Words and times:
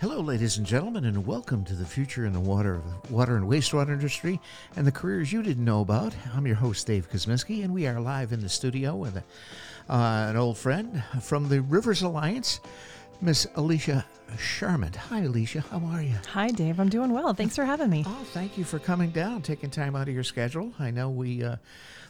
Hello, 0.00 0.20
ladies 0.22 0.56
and 0.56 0.66
gentlemen, 0.66 1.04
and 1.04 1.26
welcome 1.26 1.62
to 1.62 1.74
the 1.74 1.84
future 1.84 2.24
in 2.24 2.32
the 2.32 2.40
water, 2.40 2.80
water 3.10 3.36
and 3.36 3.46
wastewater 3.46 3.90
industry, 3.90 4.40
and 4.74 4.86
the 4.86 4.90
careers 4.90 5.30
you 5.30 5.42
didn't 5.42 5.66
know 5.66 5.82
about. 5.82 6.14
I'm 6.34 6.46
your 6.46 6.56
host, 6.56 6.86
Dave 6.86 7.10
Kosminski, 7.10 7.62
and 7.64 7.74
we 7.74 7.86
are 7.86 8.00
live 8.00 8.32
in 8.32 8.40
the 8.40 8.48
studio 8.48 8.96
with 8.96 9.18
a, 9.18 9.24
uh, 9.92 10.30
an 10.30 10.38
old 10.38 10.56
friend 10.56 11.04
from 11.20 11.50
the 11.50 11.60
Rivers 11.60 12.00
Alliance, 12.00 12.60
Miss 13.20 13.44
Alicea 13.56 14.02
Charamut. 14.38 14.96
Hi, 14.96 15.20
Alicea. 15.20 15.68
How 15.68 15.82
are 15.92 16.00
you? 16.00 16.14
Hi, 16.32 16.48
Dave. 16.48 16.80
I'm 16.80 16.88
doing 16.88 17.12
well. 17.12 17.34
Thanks 17.34 17.54
for 17.54 17.66
having 17.66 17.90
me. 17.90 18.02
Oh, 18.06 18.24
thank 18.32 18.56
you 18.56 18.64
for 18.64 18.78
coming 18.78 19.10
down, 19.10 19.42
taking 19.42 19.68
time 19.68 19.94
out 19.94 20.08
of 20.08 20.14
your 20.14 20.24
schedule. 20.24 20.72
I 20.78 20.90
know 20.90 21.10
we 21.10 21.44
uh, 21.44 21.56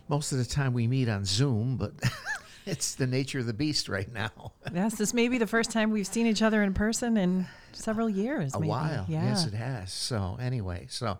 most 0.08 0.30
of 0.30 0.38
the 0.38 0.44
time 0.44 0.74
we 0.74 0.86
meet 0.86 1.08
on 1.08 1.24
Zoom, 1.24 1.76
but 1.76 1.90
it's 2.70 2.94
the 2.94 3.06
nature 3.06 3.40
of 3.40 3.46
the 3.46 3.52
beast 3.52 3.88
right 3.88 4.10
now. 4.12 4.52
yes, 4.72 4.94
this 4.94 5.12
may 5.12 5.28
be 5.28 5.38
the 5.38 5.46
first 5.46 5.70
time 5.70 5.90
we've 5.90 6.06
seen 6.06 6.26
each 6.26 6.40
other 6.40 6.62
in 6.62 6.72
person 6.72 7.16
in 7.16 7.46
several 7.72 8.08
years. 8.08 8.54
A 8.54 8.60
maybe. 8.60 8.68
while. 8.68 9.06
Yeah. 9.08 9.24
Yes, 9.24 9.46
it 9.46 9.54
has. 9.54 9.92
So 9.92 10.38
anyway, 10.40 10.86
so 10.88 11.18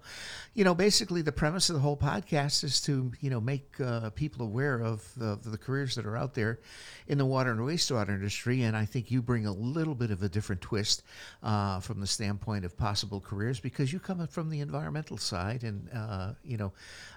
you 0.55 0.65
know, 0.65 0.75
basically 0.75 1.23
the 1.23 1.33
premise 1.33 1.69
of 1.69 1.75
the 1.75 1.81
whole 1.81 1.97
podcast 1.97 2.65
is 2.65 2.81
to 2.83 3.13
you 3.21 3.31
know 3.31 3.41
make 3.41 3.81
uh, 3.81 4.11
people 4.11 4.47
aware 4.47 4.81
of, 4.81 5.05
of 5.21 5.43
the 5.45 5.59
careers 5.59 5.95
that 5.97 6.07
are 6.07 6.17
out 6.17 6.35
there 6.35 6.61
in 7.09 7.19
the 7.19 7.27
water 7.27 7.51
and 7.51 7.61
wastewater 7.61 8.11
industry, 8.11 8.63
and 8.63 8.77
I 8.77 8.85
think 8.85 9.11
you 9.11 9.21
bring 9.21 9.47
a 9.47 9.53
little 9.53 9.95
bit 9.95 10.11
of 10.11 10.23
a 10.23 10.29
different 10.29 10.61
twist 10.61 11.03
uh, 11.43 11.81
from 11.81 12.01
the 12.01 12.07
standpoint 12.07 12.65
of 12.65 12.77
possible 12.77 13.21
careers 13.21 13.59
because 13.59 13.93
you 13.93 13.99
come 13.99 14.25
from 14.29 14.51
the 14.51 14.61
environmental 14.61 15.19
side 15.19 15.65
and 15.65 15.89
uh, 15.95 16.33
you 16.45 16.57
know 16.57 16.73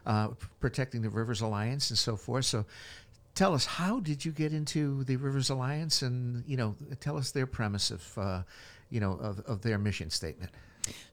uh, 0.06 0.30
protecting 0.60 1.02
the 1.02 1.10
Rivers 1.10 1.42
Alliance 1.42 1.90
and 1.90 1.98
so 1.98 2.16
forth. 2.16 2.46
So 2.46 2.66
tell 3.36 3.54
us 3.54 3.66
how 3.66 4.00
did 4.00 4.26
you 4.26 4.32
get 4.32 4.54
into 4.54 5.04
the 5.04 5.16
Rivers 5.16 5.50
Alliance, 5.50 6.02
and 6.02 6.44
you 6.48 6.58
know, 6.58 6.76
tell 7.00 7.18
us 7.18 7.32
their 7.32 7.48
premise 7.48 7.92
of, 7.92 8.18
uh, 8.18 8.44
you 8.90 9.00
know, 9.00 9.14
of, 9.14 9.40
of 9.42 9.62
their 9.62 9.78
mission 9.78 10.10
statement. 10.10 10.52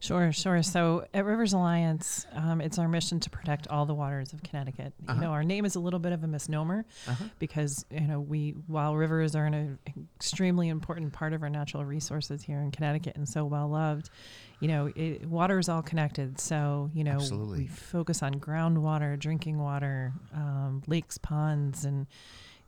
Sure, 0.00 0.32
sure. 0.32 0.62
So 0.62 1.04
at 1.14 1.24
Rivers 1.24 1.52
Alliance, 1.52 2.26
um, 2.32 2.60
it's 2.60 2.78
our 2.78 2.88
mission 2.88 3.20
to 3.20 3.30
protect 3.30 3.68
all 3.68 3.86
the 3.86 3.94
waters 3.94 4.32
of 4.32 4.42
Connecticut. 4.42 4.92
Uh-huh. 5.06 5.14
You 5.14 5.20
know, 5.20 5.30
our 5.32 5.44
name 5.44 5.64
is 5.64 5.76
a 5.76 5.80
little 5.80 6.00
bit 6.00 6.12
of 6.12 6.24
a 6.24 6.26
misnomer 6.26 6.84
Uh-huh. 7.06 7.24
because 7.38 7.84
you 7.90 8.00
know 8.00 8.18
we 8.20 8.50
while 8.66 8.96
rivers 8.96 9.36
are 9.36 9.44
an 9.44 9.78
extremely 10.16 10.68
important 10.68 11.12
part 11.12 11.32
of 11.32 11.42
our 11.42 11.50
natural 11.50 11.84
resources 11.84 12.42
here 12.42 12.60
in 12.60 12.70
Connecticut 12.72 13.14
and 13.16 13.28
so 13.28 13.44
well 13.44 13.68
loved, 13.68 14.10
you 14.58 14.68
know, 14.68 14.90
it, 14.96 15.24
water 15.26 15.58
is 15.58 15.68
all 15.68 15.82
connected. 15.82 16.40
So 16.40 16.90
you 16.92 17.04
know, 17.04 17.12
Absolutely. 17.12 17.58
we 17.60 17.66
focus 17.68 18.22
on 18.22 18.34
groundwater, 18.40 19.18
drinking 19.18 19.58
water, 19.58 20.12
um, 20.34 20.82
lakes, 20.88 21.16
ponds, 21.18 21.84
and 21.84 22.06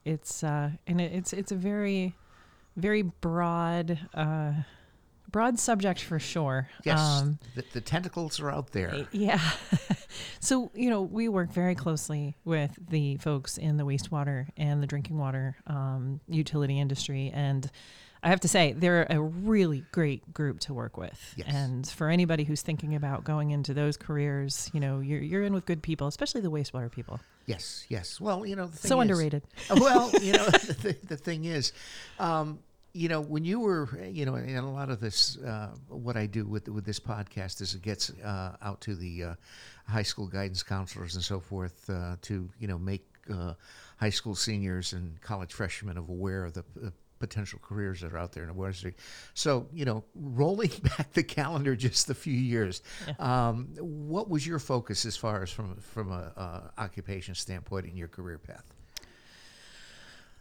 it's 0.05 0.45
uh, 0.45 0.71
and 0.87 1.01
it, 1.01 1.13
it's 1.13 1.33
it's 1.33 1.51
a 1.53 1.57
very 1.57 2.15
very 2.77 3.03
broad. 3.03 3.99
Uh, 4.15 4.53
broad 5.33 5.59
subject 5.59 6.01
for 6.03 6.19
sure 6.19 6.69
Yes, 6.85 7.01
um, 7.01 7.39
the, 7.55 7.65
the 7.73 7.81
tentacles 7.81 8.39
are 8.41 8.51
out 8.51 8.73
there. 8.73 9.07
yeah. 9.13 9.41
so, 10.41 10.71
you 10.75 10.91
know, 10.91 11.03
we 11.03 11.29
work 11.29 11.51
very 11.53 11.75
closely 11.75 12.37
with 12.45 12.71
the 12.91 13.17
folks 13.17 13.59
in 13.59 13.77
the 13.79 13.85
wastewater 13.85 14.47
and 14.57 14.83
the 14.83 14.87
drinking 14.87 15.19
water 15.19 15.57
um, 15.67 16.21
utility 16.29 16.79
industry. 16.79 17.31
And 17.35 17.71
I 18.23 18.29
have 18.29 18.41
to 18.41 18.49
say, 18.49 18.73
they're 18.73 19.07
a 19.11 19.21
really 19.21 19.85
great 19.91 20.33
group 20.33 20.61
to 20.61 20.75
work 20.75 20.97
with. 20.97 21.35
Yes. 21.37 21.49
And 21.53 21.87
for 21.89 22.09
anybody 22.09 22.45
who's 22.45 22.63
thinking 22.63 22.95
about 22.95 23.25
going 23.25 23.51
into 23.51 23.75
those 23.75 23.97
careers, 23.97 24.71
you 24.73 24.79
know, 24.81 25.01
you're, 25.01 25.21
you're 25.21 25.43
in 25.43 25.53
with 25.53 25.67
good 25.67 25.83
people, 25.83 26.07
especially 26.07 26.41
the 26.41 26.51
wastewater 26.51 26.91
people. 26.91 27.19
Yes, 27.47 27.85
yes. 27.89 28.21
Well, 28.21 28.47
you 28.47 28.55
know, 28.55 28.67
the 28.67 28.77
thing 28.77 28.89
So 28.91 29.01
is- 29.01 29.03
underrated. 29.03 29.43
well, 29.77 30.11
you 30.21 30.35
know, 30.35 30.45
the, 30.51 30.97
the 31.09 31.17
thing 31.17 31.47
is, 31.47 31.73
um, 32.21 32.61
you 32.95 33.09
know, 33.09 33.21
when 33.21 33.45
you 33.45 33.61
were, 33.61 33.89
you 34.05 34.27
know, 34.27 34.35
and 34.35 34.59
a 34.59 34.63
lot 34.63 34.91
of 34.91 35.01
this, 35.01 35.39
uh, 35.39 35.69
what 35.89 36.17
I 36.17 36.27
do 36.27 36.45
with 36.45 36.69
with 36.69 36.85
this 36.85 37.01
podcast 37.01 37.61
is 37.61 37.75
it 37.75 37.83
gets 37.83 38.11
uh, 38.21 38.57
out 38.61 38.81
to 38.83 38.95
the 38.95 39.25
uh, 39.25 39.35
high 39.87 40.03
school 40.03 40.27
guidance 40.27 40.63
counselors 40.63 41.15
and 41.15 41.25
so 41.25 41.41
forth 41.41 41.89
uh, 41.89 42.17
to, 42.23 42.49
you 42.59 42.69
know, 42.69 42.79
make 42.79 43.07
uh, 43.33 43.55
high 43.99 44.11
school 44.11 44.35
seniors 44.35 44.93
and 44.93 45.21
college 45.21 45.53
freshmen 45.53 45.97
aware 45.97 46.45
of 46.45 46.55
the. 46.55 46.65
Uh, 46.85 46.91
potential 47.19 47.61
careers 47.63 48.01
that 48.01 48.13
are 48.13 48.19
out 48.19 48.33
there 48.33 48.43
in 48.43 48.49
the 48.49 48.53
water 48.53 48.71
industry. 48.71 48.97
So, 49.35 49.69
you 49.73 49.85
know, 49.85 50.03
rolling 50.17 50.73
back 50.83 51.13
the 51.13 51.23
calendar 51.23 51.77
just 51.77 52.11
a 52.11 52.15
few 52.15 52.33
years, 52.33 52.83
um, 53.21 53.69
what 53.79 54.29
was 54.29 54.45
your 54.45 54.59
focus 54.59 55.07
as 55.07 55.17
far 55.17 55.41
as 55.45 55.53
from 55.53 55.77
from 55.77 56.11
a 56.11 56.33
uh, 56.37 56.61
occupation 56.79 57.37
standpoint 57.37 57.87
in 57.87 57.97
your 57.97 58.09
career 58.09 58.39
path? 58.39 58.65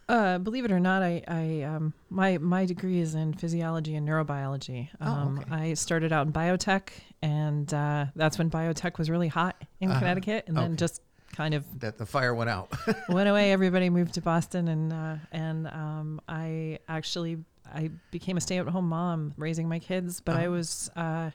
Uh, 0.08 0.36
believe 0.38 0.64
it 0.64 0.72
or 0.72 0.80
not, 0.80 1.02
I, 1.02 1.22
I 1.28 1.62
um, 1.62 1.94
my 2.10 2.36
my 2.38 2.66
degree 2.66 3.00
is 3.00 3.14
in 3.14 3.32
physiology 3.32 3.94
and 3.94 4.06
neurobiology. 4.06 4.88
Oh, 5.00 5.06
Um, 5.06 5.38
okay. 5.38 5.54
I 5.54 5.74
started 5.74 6.12
out 6.12 6.26
in 6.26 6.32
biotech, 6.32 6.90
and 7.22 7.72
uh, 7.72 8.06
that's 8.16 8.36
when 8.36 8.50
biotech 8.50 8.98
was 8.98 9.08
really 9.08 9.28
hot 9.28 9.62
in 9.80 9.90
Uh-huh. 9.90 10.00
Connecticut, 10.00 10.44
and 10.48 10.56
then 10.56 10.76
just 10.76 11.00
kind 11.32 11.54
of 11.54 11.64
That 11.80 11.96
the 11.98 12.04
fire 12.04 12.34
went 12.34 12.50
out. 12.50 12.70
went 13.08 13.28
away. 13.28 13.52
Everybody 13.52 13.88
moved 13.90 14.14
to 14.14 14.20
Boston, 14.20 14.68
and 14.68 14.92
uh, 14.92 15.16
and 15.30 15.66
um, 15.68 16.20
I 16.28 16.80
actually 16.88 17.38
I 17.72 17.90
became 18.10 18.36
a 18.36 18.40
stay-at-home 18.40 18.88
mom, 18.88 19.32
raising 19.38 19.68
my 19.68 19.78
kids. 19.78 20.20
But 20.20 20.36
I 20.36 20.42
Uh-huh. 20.46 20.50
was 20.52 20.90
uh, 20.96 21.30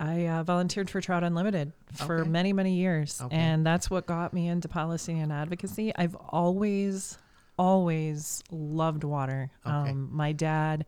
I 0.00 0.26
uh, 0.26 0.42
volunteered 0.42 0.90
for 0.90 1.00
Trout 1.00 1.22
Unlimited 1.22 1.72
for 1.94 2.20
Okay. 2.22 2.28
many 2.28 2.52
many 2.52 2.74
years, 2.74 3.20
Okay. 3.22 3.36
and 3.36 3.64
that's 3.64 3.88
what 3.90 4.06
got 4.06 4.32
me 4.32 4.48
into 4.48 4.68
policy 4.68 5.18
and 5.18 5.30
advocacy. 5.32 5.94
I've 5.94 6.16
always 6.16 7.18
always 7.58 8.42
loved 8.50 9.04
water. 9.04 9.50
Okay. 9.66 9.90
Um, 9.90 10.08
my 10.12 10.32
dad. 10.32 10.86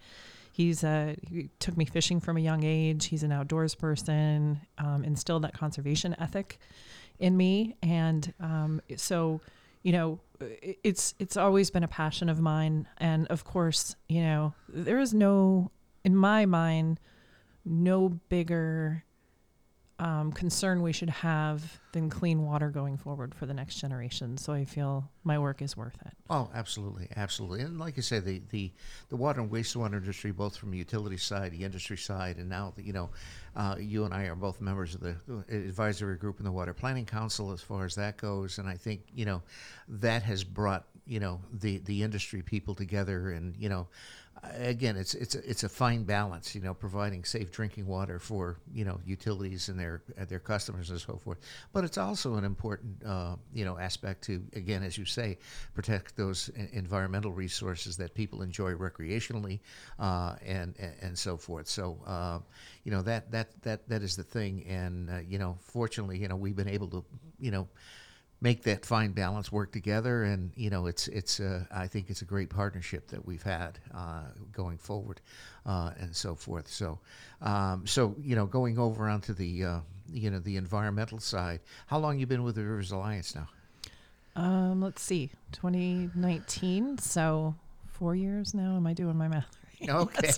He's 0.52 0.82
uh, 0.82 1.14
he 1.30 1.50
took 1.60 1.76
me 1.76 1.84
fishing 1.84 2.18
from 2.18 2.36
a 2.36 2.40
young 2.40 2.64
age. 2.64 3.06
He's 3.06 3.22
an 3.22 3.30
outdoors 3.30 3.76
person, 3.76 4.60
um, 4.76 5.04
instilled 5.04 5.44
that 5.44 5.54
conservation 5.54 6.16
ethic 6.18 6.58
in 7.20 7.36
me, 7.36 7.76
and 7.80 8.34
um, 8.40 8.82
so 8.96 9.40
you 9.84 9.92
know 9.92 10.18
it's 10.40 11.14
it's 11.20 11.36
always 11.36 11.70
been 11.70 11.84
a 11.84 11.88
passion 11.88 12.28
of 12.28 12.40
mine. 12.40 12.88
And 12.98 13.28
of 13.28 13.44
course, 13.44 13.94
you 14.08 14.20
know 14.20 14.52
there 14.68 14.98
is 14.98 15.14
no, 15.14 15.70
in 16.04 16.16
my 16.16 16.44
mind, 16.44 16.98
no 17.64 18.08
bigger 18.08 19.04
um, 19.98 20.32
concern 20.32 20.82
we 20.82 20.92
should 20.92 21.10
have 21.10 21.80
than 21.92 22.08
clean 22.08 22.44
water 22.44 22.70
going 22.70 22.96
forward 22.96 23.34
for 23.34 23.46
the 23.46 23.54
next 23.54 23.76
generation. 23.76 24.36
So 24.36 24.52
I 24.52 24.64
feel 24.64 25.10
my 25.24 25.38
work 25.38 25.60
is 25.60 25.76
worth 25.76 25.96
it. 26.06 26.12
Oh, 26.30 26.48
absolutely, 26.54 27.08
absolutely. 27.16 27.62
And 27.62 27.78
like 27.78 27.98
I 27.98 28.02
say, 28.02 28.20
the, 28.20 28.40
the, 28.50 28.70
the 29.08 29.16
water 29.16 29.40
and 29.40 29.50
wastewater 29.50 29.94
industry, 29.94 30.30
both 30.30 30.56
from 30.56 30.70
the 30.70 30.78
utility 30.78 31.16
side, 31.16 31.50
the 31.52 31.64
industry 31.64 31.96
side, 31.96 32.36
and 32.36 32.48
now, 32.48 32.74
you 32.76 32.92
know, 32.92 33.10
uh, 33.56 33.74
you 33.78 34.04
and 34.04 34.14
I 34.14 34.24
are 34.24 34.36
both 34.36 34.60
members 34.60 34.94
of 34.94 35.00
the 35.00 35.16
advisory 35.48 36.16
group 36.16 36.38
in 36.38 36.44
the 36.44 36.52
Water 36.52 36.74
Planning 36.74 37.06
Council 37.06 37.50
as 37.50 37.60
far 37.60 37.84
as 37.84 37.96
that 37.96 38.16
goes. 38.16 38.58
And 38.58 38.68
I 38.68 38.76
think, 38.76 39.00
you 39.12 39.24
know, 39.24 39.42
that 39.88 40.22
has 40.22 40.44
brought, 40.44 40.84
you 41.06 41.18
know, 41.18 41.40
the, 41.52 41.78
the 41.78 42.02
industry 42.04 42.42
people 42.42 42.74
together 42.76 43.30
and, 43.30 43.56
you 43.56 43.68
know, 43.68 43.88
again, 44.54 44.96
it's 44.96 45.14
it's 45.14 45.34
a, 45.34 45.50
it's 45.50 45.64
a 45.64 45.68
fine 45.68 46.04
balance, 46.04 46.54
you 46.54 46.60
know, 46.60 46.74
providing 46.74 47.24
safe 47.24 47.50
drinking 47.50 47.86
water 47.86 48.18
for 48.18 48.58
you 48.72 48.84
know 48.84 49.00
utilities 49.04 49.68
and 49.68 49.78
their 49.78 50.02
uh, 50.20 50.24
their 50.24 50.38
customers 50.38 50.90
and 50.90 51.00
so 51.00 51.16
forth. 51.16 51.38
But 51.72 51.84
it's 51.84 51.98
also 51.98 52.34
an 52.34 52.44
important 52.44 53.02
uh, 53.04 53.36
you 53.52 53.64
know 53.64 53.78
aspect 53.78 54.22
to 54.24 54.42
again, 54.54 54.82
as 54.82 54.98
you 54.98 55.04
say, 55.04 55.38
protect 55.74 56.16
those 56.16 56.50
environmental 56.72 57.32
resources 57.32 57.96
that 57.96 58.14
people 58.14 58.42
enjoy 58.42 58.72
recreationally 58.72 59.60
uh, 59.98 60.36
and, 60.44 60.74
and 60.78 60.92
and 61.00 61.18
so 61.18 61.36
forth. 61.36 61.68
So 61.68 61.98
uh, 62.06 62.38
you 62.84 62.90
know 62.90 63.02
that 63.02 63.30
that 63.30 63.62
that 63.62 63.88
that 63.88 64.02
is 64.02 64.16
the 64.16 64.24
thing, 64.24 64.64
and 64.68 65.10
uh, 65.10 65.18
you 65.26 65.38
know, 65.38 65.56
fortunately, 65.60 66.18
you 66.18 66.28
know, 66.28 66.36
we've 66.36 66.56
been 66.56 66.68
able 66.68 66.88
to 66.88 67.04
you 67.38 67.50
know 67.50 67.68
make 68.40 68.62
that 68.62 68.86
fine 68.86 69.10
balance 69.12 69.50
work 69.50 69.72
together 69.72 70.22
and 70.24 70.52
you 70.54 70.70
know 70.70 70.86
it's 70.86 71.08
it's 71.08 71.40
uh, 71.40 71.64
I 71.72 71.86
think 71.88 72.08
it's 72.10 72.22
a 72.22 72.24
great 72.24 72.50
partnership 72.50 73.08
that 73.08 73.24
we've 73.26 73.42
had 73.42 73.78
uh, 73.94 74.22
going 74.52 74.78
forward 74.78 75.20
uh, 75.66 75.90
and 75.98 76.14
so 76.14 76.34
forth 76.34 76.68
so 76.68 76.98
um, 77.42 77.86
so 77.86 78.14
you 78.22 78.36
know 78.36 78.46
going 78.46 78.78
over 78.78 79.08
onto 79.08 79.32
the 79.34 79.64
uh, 79.64 79.80
you 80.12 80.30
know 80.30 80.38
the 80.38 80.56
environmental 80.56 81.18
side 81.18 81.60
how 81.86 81.98
long 81.98 82.18
you 82.18 82.26
been 82.26 82.44
with 82.44 82.54
the 82.54 82.62
Rivers 82.62 82.92
Alliance 82.92 83.34
now 83.34 83.48
Um, 84.36 84.80
let's 84.80 85.02
see, 85.02 85.30
2019. 85.52 86.98
So 86.98 87.54
four 87.88 88.14
years 88.14 88.54
now. 88.54 88.76
Am 88.76 88.86
I 88.86 88.92
doing 88.94 89.16
my 89.16 89.26
math? 89.26 89.48
right? 89.80 89.90
okay 89.90 90.32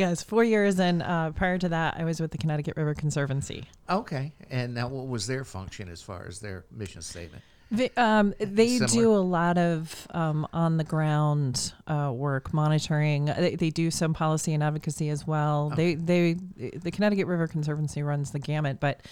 Yes, 0.00 0.22
four 0.22 0.44
years. 0.44 0.76
yes, 0.76 0.78
four 0.78 0.80
years. 0.80 0.80
And 0.80 1.02
uh, 1.02 1.30
prior 1.32 1.58
to 1.58 1.68
that, 1.68 1.96
I 1.98 2.04
was 2.04 2.20
with 2.20 2.30
the 2.30 2.38
Connecticut 2.38 2.76
River 2.76 2.94
Conservancy. 2.94 3.64
okay 3.88 4.32
and 4.50 4.74
now 4.74 4.88
what 4.88 5.06
was 5.08 5.26
their 5.26 5.44
function 5.44 5.88
as 5.88 6.02
far 6.02 6.26
as 6.26 6.40
their 6.40 6.64
mission 6.70 7.02
statement 7.02 7.42
They, 7.72 7.90
um, 7.96 8.34
they 8.38 8.78
do 8.80 9.12
a 9.12 9.22
lot 9.22 9.56
of 9.56 10.08
um, 10.10 10.46
on 10.52 10.76
the 10.76 10.84
ground 10.84 11.72
uh, 11.86 12.10
work, 12.12 12.52
monitoring. 12.52 13.26
They, 13.26 13.54
they 13.54 13.70
do 13.70 13.92
some 13.92 14.12
policy 14.12 14.54
and 14.54 14.62
advocacy 14.62 15.08
as 15.08 15.24
well. 15.24 15.70
They, 15.70 15.94
they, 15.94 16.32
the 16.34 16.90
Connecticut 16.90 17.28
River 17.28 17.46
Conservancy 17.46 18.02
runs 18.02 18.32
the 18.32 18.40
gamut, 18.40 18.80
but 18.80 19.02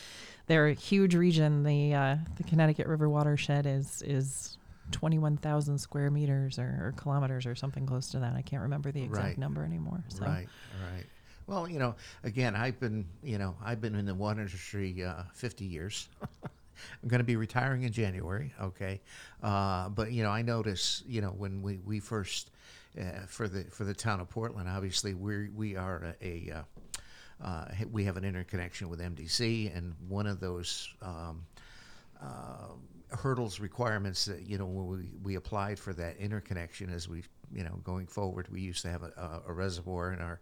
they're 0.49 0.67
a 0.67 0.75
huge 0.75 1.14
region. 1.14 1.62
The 1.62 1.94
uh, 1.94 2.17
the 2.37 2.43
Connecticut 2.43 2.88
River 2.88 3.08
watershed 3.08 3.64
is 3.67 4.02
is 4.05 4.57
21,000 4.93 5.79
square 5.79 6.11
meters 6.11 6.58
or, 6.58 6.64
or 6.81 6.94
kilometers 6.96 7.46
or 7.46 7.55
something 7.55 7.87
close 7.87 8.08
to 8.11 8.19
that. 8.20 8.35
I 8.35 8.43
can't 8.43 8.62
remember 8.62 8.90
the 8.93 9.02
exact 9.02 9.25
Right. 9.26 9.38
number 9.38 9.64
anymore. 9.64 10.05
So. 10.08 10.25
Right, 10.25 10.49
right. 10.93 11.05
Well, 11.46 11.69
you 11.69 11.79
know, 11.79 11.94
again, 12.25 12.55
I've 12.55 12.79
been, 12.79 13.06
you 13.23 13.38
know, 13.38 13.56
I've 13.64 13.81
been 13.81 13.94
in 13.94 14.05
the 14.05 14.14
water 14.14 14.40
industry 14.40 15.02
uh, 15.02 15.23
50 15.32 15.64
years. 15.64 16.08
I'm 17.02 17.08
going 17.08 17.20
to 17.20 17.25
be 17.25 17.37
retiring 17.37 17.82
in 17.82 17.93
January, 17.93 18.52
okay? 18.61 19.00
Uh, 19.43 19.88
but 19.88 20.12
you 20.12 20.23
know, 20.23 20.31
I 20.31 20.43
notice, 20.43 21.02
you 21.06 21.20
know, 21.20 21.31
when 21.31 21.61
we 21.62 21.79
we 21.84 21.99
first 22.00 22.50
uh, 23.00 23.26
for 23.26 23.49
the 23.49 23.64
for 23.64 23.84
the 23.84 23.94
town 23.94 24.20
of 24.20 24.29
Portland, 24.31 24.69
obviously 24.69 25.14
we 25.14 25.49
we 25.49 25.75
are 25.76 26.14
a, 26.23 26.26
a 26.26 26.52
uh, 26.58 27.44
uh, 27.44 27.64
we 27.91 28.05
have 28.05 28.17
an 28.17 28.25
interconnection 28.25 28.88
with 28.88 29.00
MDC, 29.00 29.76
and 29.76 29.94
one 30.08 30.26
of 30.26 30.38
those. 30.38 30.88
Um, 31.02 31.46
uh, 32.23 32.75
hurdles 33.10 33.60
requirements 33.60 34.26
that 34.26 34.43
you 34.46 34.58
know 34.58 34.66
when 34.66 34.87
we, 34.87 35.10
we 35.22 35.34
applied 35.37 35.78
for 35.78 35.93
that 35.94 36.16
interconnection 36.19 36.90
as 36.90 37.08
we 37.08 37.22
you 37.52 37.64
know 37.64 37.81
going 37.84 38.06
forward 38.06 38.46
we 38.50 38.60
used 38.60 38.82
to 38.82 38.88
have 38.90 39.02
a, 39.02 39.12
a, 39.16 39.50
a 39.50 39.52
reservoir 39.52 40.12
in 40.12 40.20
our 40.20 40.40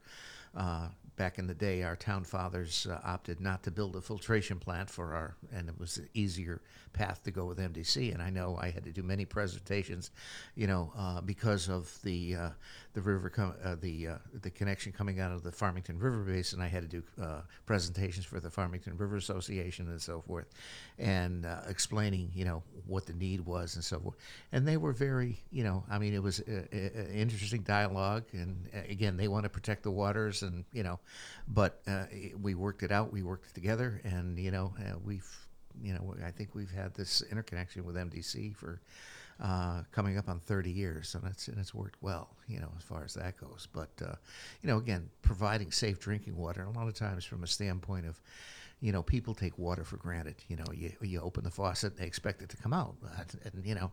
uh, 0.56 0.88
back 1.16 1.38
in 1.38 1.46
the 1.46 1.54
day 1.54 1.82
our 1.82 1.96
town 1.96 2.24
fathers 2.24 2.86
uh, 2.90 2.98
opted 3.04 3.40
not 3.40 3.62
to 3.62 3.70
build 3.70 3.96
a 3.96 4.00
filtration 4.00 4.58
plant 4.58 4.88
for 4.88 5.14
our 5.14 5.34
and 5.52 5.68
it 5.68 5.78
was 5.78 5.96
an 5.96 6.08
easier 6.14 6.60
path 6.92 7.22
to 7.22 7.30
go 7.30 7.44
with 7.44 7.58
MDC 7.58 8.12
and 8.12 8.22
I 8.22 8.30
know 8.30 8.58
I 8.60 8.70
had 8.70 8.84
to 8.84 8.92
do 8.92 9.02
many 9.02 9.24
presentations 9.24 10.10
you 10.54 10.66
know 10.66 10.92
uh, 10.96 11.20
because 11.20 11.68
of 11.68 12.00
the 12.02 12.34
uh, 12.36 12.50
the 12.94 13.00
river 13.00 13.30
com- 13.30 13.54
uh, 13.64 13.76
the 13.80 14.08
uh, 14.08 14.18
the 14.42 14.50
connection 14.50 14.92
coming 14.92 15.20
out 15.20 15.32
of 15.32 15.42
the 15.42 15.52
Farmington 15.52 15.98
River 15.98 16.22
Basin. 16.22 16.60
I 16.60 16.68
had 16.68 16.82
to 16.82 16.88
do 16.88 17.02
presentations 17.66 18.24
for 18.24 18.40
the 18.40 18.50
Farmington 18.50 18.96
River 18.96 19.16
Association 19.16 19.88
and 19.88 20.00
so 20.00 20.20
forth 20.20 20.46
and 20.98 21.46
explaining 21.68 22.30
you 22.34 22.44
know 22.44 22.62
what 22.86 23.06
the 23.06 23.12
need 23.14 23.40
was 23.40 23.74
and 23.74 23.84
so 23.84 23.98
forth. 24.00 24.16
And 24.52 24.66
they 24.66 24.76
were 24.76 24.92
very 24.92 25.38
you 25.50 25.64
know 25.64 25.84
I 25.90 25.98
mean 25.98 26.14
it 26.14 26.22
was 26.22 26.40
an 26.40 27.10
interesting 27.14 27.62
dialogue. 27.62 28.24
And 28.32 28.68
again 28.88 29.16
they 29.16 29.28
want 29.28 29.44
to 29.44 29.50
protect 29.50 29.82
the 29.82 29.90
waters 29.90 30.42
and 30.46 30.64
you 30.72 30.82
know 30.82 30.98
but 31.48 31.80
uh, 31.86 32.04
we 32.40 32.54
worked 32.54 32.82
it 32.82 32.90
out 32.90 33.12
we 33.12 33.22
worked 33.22 33.54
together 33.54 34.00
and 34.04 34.38
you 34.38 34.50
know 34.50 34.72
uh, 34.80 34.94
we've 35.04 35.28
you 35.82 35.92
know 35.92 36.14
I 36.24 36.30
think 36.30 36.54
we've 36.54 36.70
had 36.70 36.94
this 36.94 37.22
interconnection 37.30 37.84
with 37.84 37.96
MDC 37.96 38.56
for 38.56 38.80
uh, 39.42 39.82
coming 39.92 40.16
up 40.16 40.28
on 40.28 40.40
30 40.40 40.70
years, 40.70 41.14
and 41.14 41.24
it's 41.26 41.48
and 41.48 41.58
it's 41.58 41.74
worked 41.74 42.02
well, 42.02 42.30
you 42.48 42.58
know, 42.58 42.70
as 42.78 42.82
far 42.82 43.04
as 43.04 43.14
that 43.14 43.36
goes. 43.36 43.68
But 43.72 43.90
uh, 44.02 44.14
you 44.62 44.68
know, 44.68 44.78
again, 44.78 45.10
providing 45.22 45.70
safe 45.72 46.00
drinking 46.00 46.36
water, 46.36 46.64
a 46.64 46.70
lot 46.70 46.88
of 46.88 46.94
times 46.94 47.24
from 47.24 47.44
a 47.44 47.46
standpoint 47.46 48.06
of, 48.06 48.18
you 48.80 48.92
know, 48.92 49.02
people 49.02 49.34
take 49.34 49.58
water 49.58 49.84
for 49.84 49.98
granted. 49.98 50.36
You 50.48 50.56
know, 50.56 50.64
you 50.74 50.92
you 51.02 51.20
open 51.20 51.44
the 51.44 51.50
faucet, 51.50 51.98
they 51.98 52.06
expect 52.06 52.40
it 52.40 52.48
to 52.50 52.56
come 52.56 52.72
out, 52.72 52.96
and, 53.44 53.64
you 53.64 53.74
know, 53.74 53.92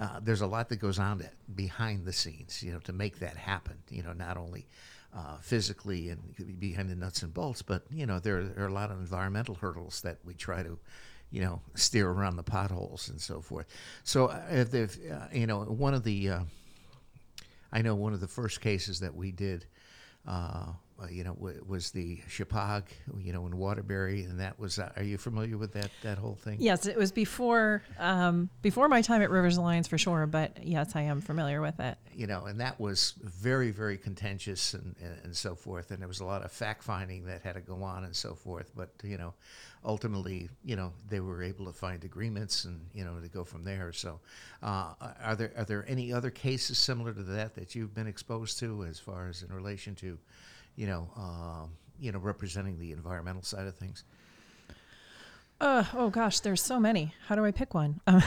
uh, 0.00 0.20
there's 0.22 0.40
a 0.40 0.46
lot 0.46 0.70
that 0.70 0.76
goes 0.76 0.98
on 0.98 1.22
behind 1.54 2.06
the 2.06 2.12
scenes, 2.12 2.62
you 2.62 2.72
know, 2.72 2.80
to 2.80 2.92
make 2.94 3.18
that 3.18 3.36
happen. 3.36 3.76
You 3.90 4.02
know, 4.02 4.14
not 4.14 4.38
only 4.38 4.66
uh, 5.16 5.38
physically 5.40 6.10
and 6.10 6.58
behind 6.60 6.90
the 6.90 6.94
nuts 6.94 7.22
and 7.22 7.32
bolts, 7.32 7.62
but 7.62 7.82
you 7.90 8.06
know, 8.06 8.18
there, 8.18 8.44
there 8.44 8.64
are 8.64 8.68
a 8.68 8.72
lot 8.72 8.90
of 8.90 8.98
environmental 8.98 9.54
hurdles 9.54 10.00
that 10.02 10.18
we 10.24 10.34
try 10.34 10.62
to 10.62 10.78
you 11.30 11.42
know, 11.42 11.60
steer 11.74 12.08
around 12.08 12.36
the 12.36 12.42
potholes 12.42 13.08
and 13.08 13.20
so 13.20 13.40
forth. 13.40 13.66
So, 14.04 14.26
uh, 14.26 14.40
if 14.50 14.70
they've, 14.70 14.98
uh, 15.10 15.26
you 15.32 15.46
know, 15.46 15.62
one 15.62 15.94
of 15.94 16.02
the, 16.02 16.30
uh, 16.30 16.40
I 17.70 17.82
know 17.82 17.94
one 17.94 18.14
of 18.14 18.20
the 18.20 18.28
first 18.28 18.60
cases 18.60 19.00
that 19.00 19.14
we 19.14 19.30
did, 19.30 19.66
uh, 20.26 20.72
you 21.10 21.22
know, 21.24 21.34
w- 21.34 21.64
was 21.66 21.90
the 21.92 22.20
Chippewa, 22.28 22.80
you 23.18 23.32
know, 23.32 23.46
in 23.46 23.56
Waterbury, 23.56 24.24
and 24.24 24.40
that 24.40 24.58
was. 24.58 24.78
Uh, 24.78 24.90
are 24.96 25.02
you 25.02 25.18
familiar 25.18 25.56
with 25.56 25.72
that 25.74 25.90
that 26.02 26.18
whole 26.18 26.34
thing? 26.34 26.56
Yes, 26.60 26.86
it 26.86 26.96
was 26.96 27.12
before 27.12 27.82
um, 27.98 28.50
before 28.62 28.88
my 28.88 29.00
time 29.02 29.22
at 29.22 29.30
Rivers 29.30 29.56
Alliance 29.56 29.86
for 29.86 29.98
sure, 29.98 30.26
but 30.26 30.64
yes, 30.64 30.96
I 30.96 31.02
am 31.02 31.20
familiar 31.20 31.60
with 31.60 31.78
it. 31.80 31.96
you 32.14 32.26
know, 32.26 32.46
and 32.46 32.60
that 32.60 32.80
was 32.80 33.14
very, 33.22 33.70
very 33.70 33.96
contentious 33.96 34.74
and, 34.74 34.96
and, 35.00 35.14
and 35.24 35.36
so 35.36 35.54
forth. 35.54 35.92
And 35.92 36.00
there 36.00 36.08
was 36.08 36.18
a 36.20 36.24
lot 36.24 36.42
of 36.44 36.50
fact 36.50 36.82
finding 36.82 37.24
that 37.26 37.42
had 37.42 37.54
to 37.54 37.60
go 37.60 37.82
on 37.84 38.02
and 38.04 38.16
so 38.16 38.34
forth. 38.34 38.72
But, 38.74 38.90
you 39.04 39.16
know, 39.18 39.34
ultimately, 39.84 40.48
you 40.64 40.74
know, 40.74 40.92
they 41.08 41.20
were 41.20 41.42
able 41.44 41.66
to 41.66 41.72
find 41.72 42.02
agreements 42.04 42.64
and, 42.64 42.80
you 42.92 43.04
know, 43.04 43.20
to 43.20 43.28
go 43.28 43.44
from 43.44 43.62
there. 43.62 43.92
So, 43.92 44.18
uh, 44.64 44.94
are 45.22 45.36
there 45.36 45.52
are 45.56 45.64
there 45.64 45.84
any 45.88 46.12
other 46.12 46.30
cases 46.30 46.78
similar 46.78 47.12
to 47.12 47.22
that 47.22 47.54
that 47.54 47.74
you've 47.76 47.94
been 47.94 48.08
exposed 48.08 48.58
to 48.60 48.84
as 48.84 48.98
far 48.98 49.28
as 49.28 49.42
in 49.42 49.54
relation 49.54 49.94
to, 49.96 50.18
you 50.78 50.86
know, 50.86 51.10
um, 51.16 51.72
you 51.98 52.12
know, 52.12 52.20
representing 52.20 52.78
the 52.78 52.92
environmental 52.92 53.42
side 53.42 53.66
of 53.66 53.74
things? 53.74 54.04
Uh, 55.60 55.82
oh 55.92 56.08
gosh, 56.08 56.38
there's 56.38 56.62
so 56.62 56.78
many. 56.78 57.12
How 57.26 57.34
do 57.34 57.44
I 57.44 57.50
pick 57.50 57.74
one? 57.74 58.00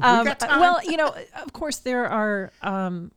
Um, 0.00 0.28
um, 0.28 0.60
well, 0.60 0.80
you 0.84 0.96
know, 0.96 1.12
of 1.42 1.52
course, 1.52 1.78
there 1.78 2.06
are 2.06 2.52
um, 2.62 3.10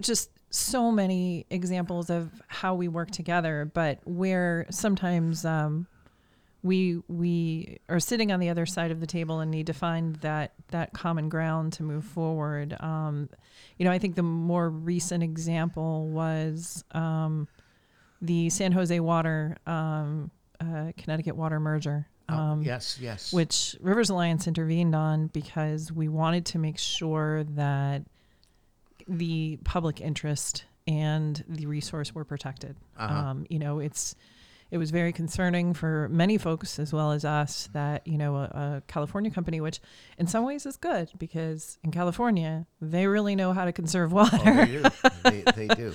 just 0.00 0.30
so 0.50 0.92
many 0.92 1.44
examples 1.50 2.08
of 2.08 2.30
how 2.46 2.76
we 2.76 2.86
work 2.86 3.10
together, 3.10 3.68
but 3.74 3.98
where 4.04 4.66
sometimes 4.70 5.44
um, 5.44 5.88
we 6.64 7.02
we 7.08 7.78
are 7.90 8.00
sitting 8.00 8.32
on 8.32 8.40
the 8.40 8.48
other 8.48 8.64
side 8.64 8.90
of 8.90 8.98
the 8.98 9.06
table 9.06 9.38
and 9.40 9.50
need 9.50 9.66
to 9.66 9.74
find 9.74 10.16
that 10.16 10.54
that 10.68 10.94
common 10.94 11.28
ground 11.28 11.74
to 11.74 11.82
move 11.82 12.04
forward. 12.04 12.74
Um, 12.80 13.28
you 13.78 13.84
know, 13.84 13.92
I 13.92 13.98
think 13.98 14.16
the 14.16 14.22
more 14.22 14.70
recent 14.70 15.22
example 15.22 16.08
was 16.08 16.82
um, 16.92 17.46
the 18.22 18.48
San 18.48 18.72
Jose 18.72 18.98
Water 18.98 19.58
um, 19.66 20.30
uh, 20.58 20.92
Connecticut 20.96 21.36
Water 21.36 21.60
merger. 21.60 22.08
Oh, 22.30 22.34
Um, 22.34 22.62
yes, 22.62 22.98
yes. 22.98 23.34
which 23.34 23.76
Rivers 23.82 24.08
Alliance 24.08 24.46
intervened 24.46 24.94
on 24.94 25.26
because 25.26 25.92
we 25.92 26.08
wanted 26.08 26.46
to 26.46 26.58
make 26.58 26.78
sure 26.78 27.44
that 27.44 28.02
the 29.06 29.58
public 29.64 30.00
interest 30.00 30.64
and 30.86 31.44
the 31.46 31.66
resource 31.66 32.14
were 32.14 32.24
protected. 32.24 32.76
Uh-huh. 32.96 33.14
Um, 33.14 33.46
you 33.50 33.58
know, 33.58 33.78
it's 33.80 34.14
it 34.74 34.78
was 34.78 34.90
very 34.90 35.12
concerning 35.12 35.72
for 35.72 36.08
many 36.10 36.36
folks 36.36 36.80
as 36.80 36.92
well 36.92 37.12
as 37.12 37.24
us 37.24 37.68
that 37.74 38.04
you 38.08 38.18
know 38.18 38.34
a, 38.34 38.42
a 38.42 38.82
California 38.88 39.30
company, 39.30 39.60
which 39.60 39.80
in 40.18 40.26
some 40.26 40.44
ways 40.44 40.66
is 40.66 40.76
good 40.76 41.12
because 41.16 41.78
in 41.84 41.92
California 41.92 42.66
they 42.80 43.06
really 43.06 43.36
know 43.36 43.52
how 43.52 43.66
to 43.66 43.72
conserve 43.72 44.12
water. 44.12 44.36
oh, 44.44 44.64
they 44.64 44.66
do. 44.66 44.82
they, 45.54 45.66
they 45.66 45.74
do. 45.76 45.94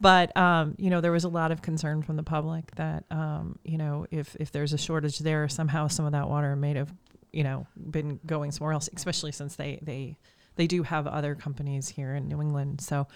But 0.00 0.36
um, 0.36 0.76
you 0.78 0.90
know, 0.90 1.00
there 1.00 1.10
was 1.10 1.24
a 1.24 1.28
lot 1.28 1.50
of 1.50 1.60
concern 1.60 2.02
from 2.02 2.14
the 2.14 2.22
public 2.22 2.72
that 2.76 3.02
um, 3.10 3.58
you 3.64 3.78
know, 3.78 4.06
if 4.12 4.36
if 4.38 4.52
there's 4.52 4.72
a 4.72 4.78
shortage 4.78 5.18
there, 5.18 5.48
somehow 5.48 5.88
some 5.88 6.06
of 6.06 6.12
that 6.12 6.28
water 6.28 6.54
may 6.54 6.74
have, 6.74 6.94
you 7.32 7.42
know, 7.42 7.66
been 7.90 8.20
going 8.24 8.52
somewhere 8.52 8.74
else. 8.74 8.88
Especially 8.94 9.32
since 9.32 9.56
they 9.56 9.80
they 9.82 10.18
they 10.54 10.68
do 10.68 10.84
have 10.84 11.08
other 11.08 11.34
companies 11.34 11.88
here 11.88 12.14
in 12.14 12.28
New 12.28 12.40
England. 12.40 12.80
So, 12.80 13.08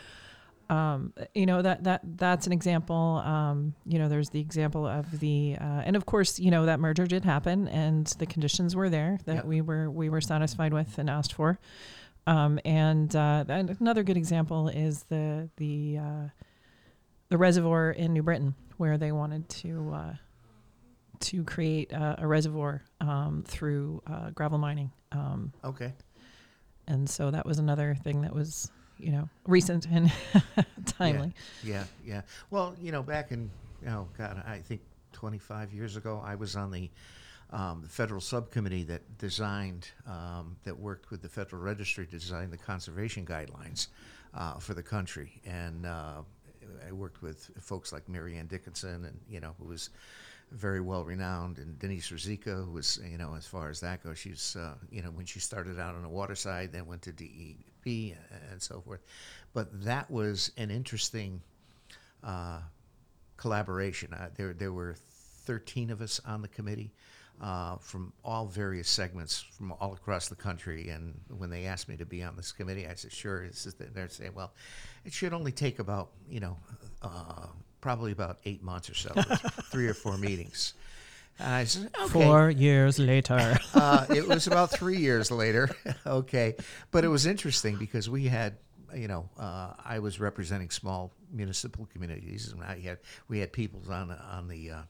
um, 0.70 1.12
you 1.34 1.46
know 1.46 1.60
that 1.62 1.84
that 1.84 2.00
that's 2.16 2.46
an 2.46 2.52
example. 2.52 3.22
Um, 3.24 3.74
you 3.86 3.98
know, 3.98 4.08
there's 4.08 4.30
the 4.30 4.40
example 4.40 4.86
of 4.86 5.20
the 5.20 5.56
uh, 5.60 5.64
and 5.84 5.96
of 5.96 6.06
course, 6.06 6.38
you 6.38 6.50
know 6.50 6.66
that 6.66 6.80
merger 6.80 7.06
did 7.06 7.24
happen 7.24 7.68
and 7.68 8.06
the 8.18 8.26
conditions 8.26 8.74
were 8.74 8.88
there 8.90 9.18
that 9.26 9.34
Yeah. 9.36 9.42
we 9.44 9.60
were 9.60 9.90
we 9.90 10.08
were 10.08 10.20
satisfied 10.20 10.72
with 10.72 10.98
and 10.98 11.08
asked 11.10 11.32
for. 11.34 11.58
Um, 12.26 12.58
and, 12.64 13.14
uh, 13.14 13.44
and 13.48 13.76
another 13.80 14.02
good 14.02 14.16
example 14.16 14.68
is 14.68 15.02
the 15.10 15.50
the 15.56 15.98
uh, 15.98 16.28
the 17.28 17.36
reservoir 17.36 17.90
in 17.90 18.14
New 18.14 18.22
Britain, 18.22 18.54
where 18.78 18.96
they 18.96 19.12
wanted 19.12 19.46
to 19.50 19.92
uh, 19.94 20.14
to 21.20 21.44
create 21.44 21.92
uh, 21.92 22.16
a 22.18 22.26
reservoir 22.26 22.82
um, 23.02 23.44
through 23.46 24.02
uh, 24.06 24.30
gravel 24.30 24.56
mining, 24.58 24.90
um, 25.12 25.52
Okay. 25.62 25.92
and 26.86 27.08
so 27.08 27.30
that 27.30 27.44
was 27.44 27.58
another 27.58 27.94
thing 28.02 28.22
that 28.22 28.34
was 28.34 28.70
you 28.98 29.12
know 29.12 29.28
recent 29.46 29.86
and 29.92 30.10
timely. 30.86 31.32
Yeah, 31.62 31.84
yeah. 32.04 32.22
Well, 32.50 32.74
you 32.80 32.92
know, 32.92 33.02
back 33.02 33.32
in, 33.32 33.50
oh 33.88 34.08
God, 34.16 34.42
I 34.46 34.58
think 34.58 34.80
25 35.12 35.72
years 35.72 35.96
ago, 35.96 36.22
I 36.24 36.34
was 36.34 36.56
on 36.56 36.70
the, 36.70 36.90
um, 37.50 37.84
federal 37.88 38.20
subcommittee 38.20 38.84
that 38.84 39.18
designed, 39.18 39.88
um, 40.06 40.56
that 40.64 40.78
worked 40.78 41.10
with 41.10 41.22
the 41.22 41.28
Federal 41.28 41.62
Registry 41.62 42.04
to 42.06 42.10
design 42.10 42.50
the 42.50 42.56
conservation 42.56 43.24
guidelines 43.24 43.88
uh, 44.34 44.58
for 44.58 44.74
the 44.74 44.82
country. 44.82 45.40
And 45.46 45.86
uh, 45.86 46.22
I 46.86 46.92
worked 46.92 47.22
with 47.22 47.50
folks 47.60 47.92
like 47.92 48.08
Marianne 48.08 48.46
Dickinson, 48.46 49.04
and, 49.04 49.20
you 49.28 49.40
know, 49.40 49.54
who 49.58 49.66
was 49.66 49.90
very 50.50 50.80
well 50.80 51.04
renowned, 51.04 51.58
and 51.58 51.78
Denise 51.78 52.10
Ruzicka, 52.10 52.64
who 52.64 52.72
was, 52.72 53.00
you 53.08 53.18
know, 53.18 53.34
as 53.36 53.46
far 53.46 53.70
as 53.70 53.80
that 53.80 54.02
goes, 54.02 54.18
she's, 54.18 54.56
uh, 54.56 54.74
you 54.90 55.02
know, 55.02 55.10
when 55.10 55.26
she 55.26 55.40
started 55.40 55.78
out 55.78 55.94
on 55.94 56.02
the 56.02 56.08
water 56.08 56.34
side, 56.34 56.72
then 56.72 56.86
went 56.86 57.02
to 57.02 57.12
DEP 57.84 58.16
and 58.50 58.62
so 58.62 58.80
forth. 58.80 59.00
But 59.52 59.84
that 59.84 60.10
was 60.10 60.50
an 60.56 60.70
interesting 60.70 61.42
uh, 62.22 62.60
collaboration. 63.36 64.12
Uh, 64.12 64.30
there, 64.36 64.52
there 64.52 64.72
were 64.72 64.94
13 65.44 65.90
of 65.90 66.00
us 66.00 66.20
on 66.26 66.42
the 66.42 66.48
committee 66.48 66.92
uh, 67.42 67.76
from 67.76 68.12
all 68.24 68.46
various 68.46 68.88
segments 68.88 69.40
from 69.40 69.72
all 69.72 69.92
across 69.92 70.28
the 70.28 70.34
country. 70.34 70.88
And 70.88 71.20
when 71.36 71.50
they 71.50 71.64
asked 71.64 71.88
me 71.88 71.96
to 71.96 72.06
be 72.06 72.22
on 72.22 72.36
this 72.36 72.52
committee, 72.52 72.86
I 72.86 72.94
said, 72.94 73.12
sure. 73.12 73.48
They're 73.78 74.08
saying, 74.08 74.32
well, 74.34 74.52
it 75.04 75.12
should 75.12 75.32
only 75.32 75.52
take 75.52 75.78
about, 75.78 76.10
you 76.28 76.40
know, 76.40 76.56
uh, 77.02 77.46
probably 77.80 78.12
about 78.12 78.38
eight 78.44 78.62
months 78.62 78.88
or 78.88 78.94
so, 78.94 79.10
three 79.70 79.86
or 79.86 79.94
four 79.94 80.16
meetings. 80.16 80.74
I 81.40 81.64
said, 81.64 81.90
okay. 82.00 82.08
Four 82.08 82.50
years 82.50 82.98
later. 82.98 83.58
uh, 83.74 84.06
it 84.08 84.26
was 84.28 84.46
about 84.46 84.70
three 84.70 84.98
years 84.98 85.30
later. 85.30 85.74
okay, 86.06 86.54
but 86.90 87.04
it 87.04 87.08
was 87.08 87.26
interesting 87.26 87.76
because 87.76 88.08
we 88.08 88.26
had, 88.26 88.56
you 88.94 89.08
know, 89.08 89.28
uh, 89.38 89.72
I 89.84 89.98
was 89.98 90.20
representing 90.20 90.70
small 90.70 91.12
municipal 91.32 91.86
communities, 91.92 92.52
and 92.52 92.62
I 92.62 92.78
had 92.80 92.98
we 93.28 93.40
had 93.40 93.52
people 93.52 93.82
on 93.90 94.08
the- 94.08 94.20
on 94.20 94.48
the. 94.48 94.70
Uh, 94.70 94.82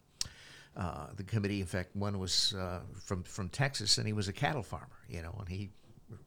uh, 0.77 1.07
the 1.15 1.23
committee, 1.23 1.61
in 1.61 1.67
fact, 1.67 1.95
one 1.95 2.19
was 2.19 2.53
uh, 2.59 2.81
from 3.01 3.23
from 3.23 3.49
Texas, 3.49 3.97
and 3.97 4.09
he 4.09 4.13
was 4.13 4.27
a 4.27 4.33
cattle 4.33 4.65
farmer, 4.65 4.89
you 5.09 5.23
know, 5.23 5.33
and 5.39 5.49
he 5.49 5.71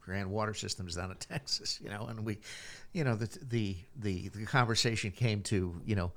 ran 0.06 0.30
water 0.30 0.54
systems 0.54 0.96
down 0.96 1.12
in 1.12 1.18
Texas, 1.20 1.80
you 1.84 1.90
know, 1.90 2.06
and 2.08 2.26
we, 2.26 2.38
you 2.94 3.04
know, 3.04 3.16
the 3.16 3.28
the 3.50 3.76
the, 3.98 4.30
the 4.30 4.46
conversation 4.46 5.12
came 5.12 5.42
to, 5.44 5.76
you 5.86 5.96
know, 5.96 6.14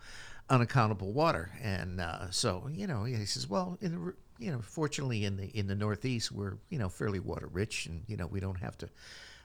unaccountable 0.50 1.12
water, 1.12 1.50
and 1.62 2.00
uh, 2.00 2.30
so 2.30 2.68
you 2.72 2.86
know, 2.86 3.04
he 3.04 3.24
says, 3.24 3.48
well, 3.48 3.78
in 3.80 3.92
the, 3.92 4.14
you 4.38 4.50
know, 4.50 4.60
fortunately 4.60 5.24
in 5.24 5.36
the 5.36 5.46
in 5.56 5.66
the 5.66 5.74
Northeast, 5.74 6.32
we're 6.32 6.58
you 6.68 6.78
know 6.78 6.88
fairly 6.88 7.20
water 7.20 7.48
rich, 7.50 7.86
and 7.86 8.02
you 8.06 8.16
know 8.16 8.26
we 8.26 8.40
don't 8.40 8.58
have 8.58 8.76
to. 8.78 8.88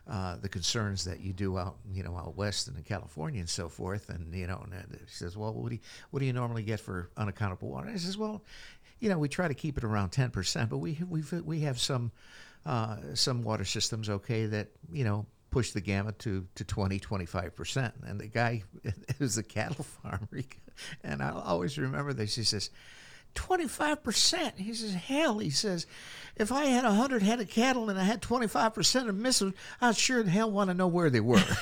Uh, 0.08 0.36
the 0.36 0.48
concerns 0.50 1.04
that 1.04 1.20
you 1.20 1.34
do 1.34 1.58
out, 1.58 1.78
you 1.92 2.04
know, 2.04 2.16
out 2.16 2.38
west 2.38 2.68
and 2.68 2.78
in 2.78 2.84
California 2.84 3.40
and 3.40 3.50
so 3.50 3.68
forth, 3.68 4.10
and 4.10 4.32
you 4.36 4.46
know, 4.46 4.62
and 4.64 4.72
uh, 4.72 4.78
he 4.92 4.98
says, 5.08 5.36
"Well, 5.36 5.52
what 5.52 5.70
do 5.70 5.76
you, 5.76 5.82
what 6.12 6.20
do 6.20 6.28
you 6.28 6.34
normally 6.34 6.62
get 6.62 6.80
for 6.80 7.10
unaccountable 7.18 7.70
water?" 7.70 7.90
I 7.90 7.98
says, 7.98 8.16
"Well, 8.16 8.44
you 9.00 9.10
know, 9.10 9.18
we 9.18 9.30
try 9.30 9.48
to 9.48 9.56
keep 9.56 9.80
it 9.80 9.84
around 9.84 10.12
ten 10.12 10.30
percent, 10.30 10.70
but 10.70 10.78
we 10.78 11.00
we 11.10 11.24
we 11.44 11.62
have 11.62 11.80
some 11.80 12.12
uh, 12.68 12.98
some 13.16 13.42
water 13.42 13.66
systems, 13.66 14.08
okay, 14.08 14.46
that 14.46 14.68
you 14.92 15.04
know 15.04 15.26
push 15.50 15.72
the 15.72 15.82
gamut 15.82 16.20
to 16.20 16.46
to 16.54 16.66
20 16.66 17.00
25 17.00 17.56
percent 17.56 17.94
and 18.06 18.20
the 18.20 18.28
guy 18.28 18.62
is 19.22 19.38
a 19.38 19.44
cattle 19.44 19.86
farmer 19.86 20.28
he- 20.36 20.46
and 21.04 21.22
i'll 21.22 21.40
always 21.40 21.78
remember 21.78 22.14
that. 22.14 22.30
She 22.30 22.44
says 22.44 22.70
25%. 23.36 24.58
He 24.58 24.74
says, 24.74 24.94
hell, 24.94 25.40
he 25.40 25.50
says, 25.50 25.86
if 26.36 26.52
I 26.52 26.66
had 26.66 26.84
100 26.84 27.22
head 27.22 27.40
of 27.40 27.50
cattle 27.50 27.90
and 27.90 28.00
I 28.00 28.04
had 28.04 28.22
25% 28.22 29.10
of 29.10 29.16
missing, 29.16 29.54
I'd 29.80 29.96
sure 29.96 30.24
the 30.24 30.32
hell 30.32 30.52
want 30.52 30.70
to 30.70 30.74
know 30.74 30.88
where 30.88 31.10
they 31.10 31.20
were. 31.20 31.44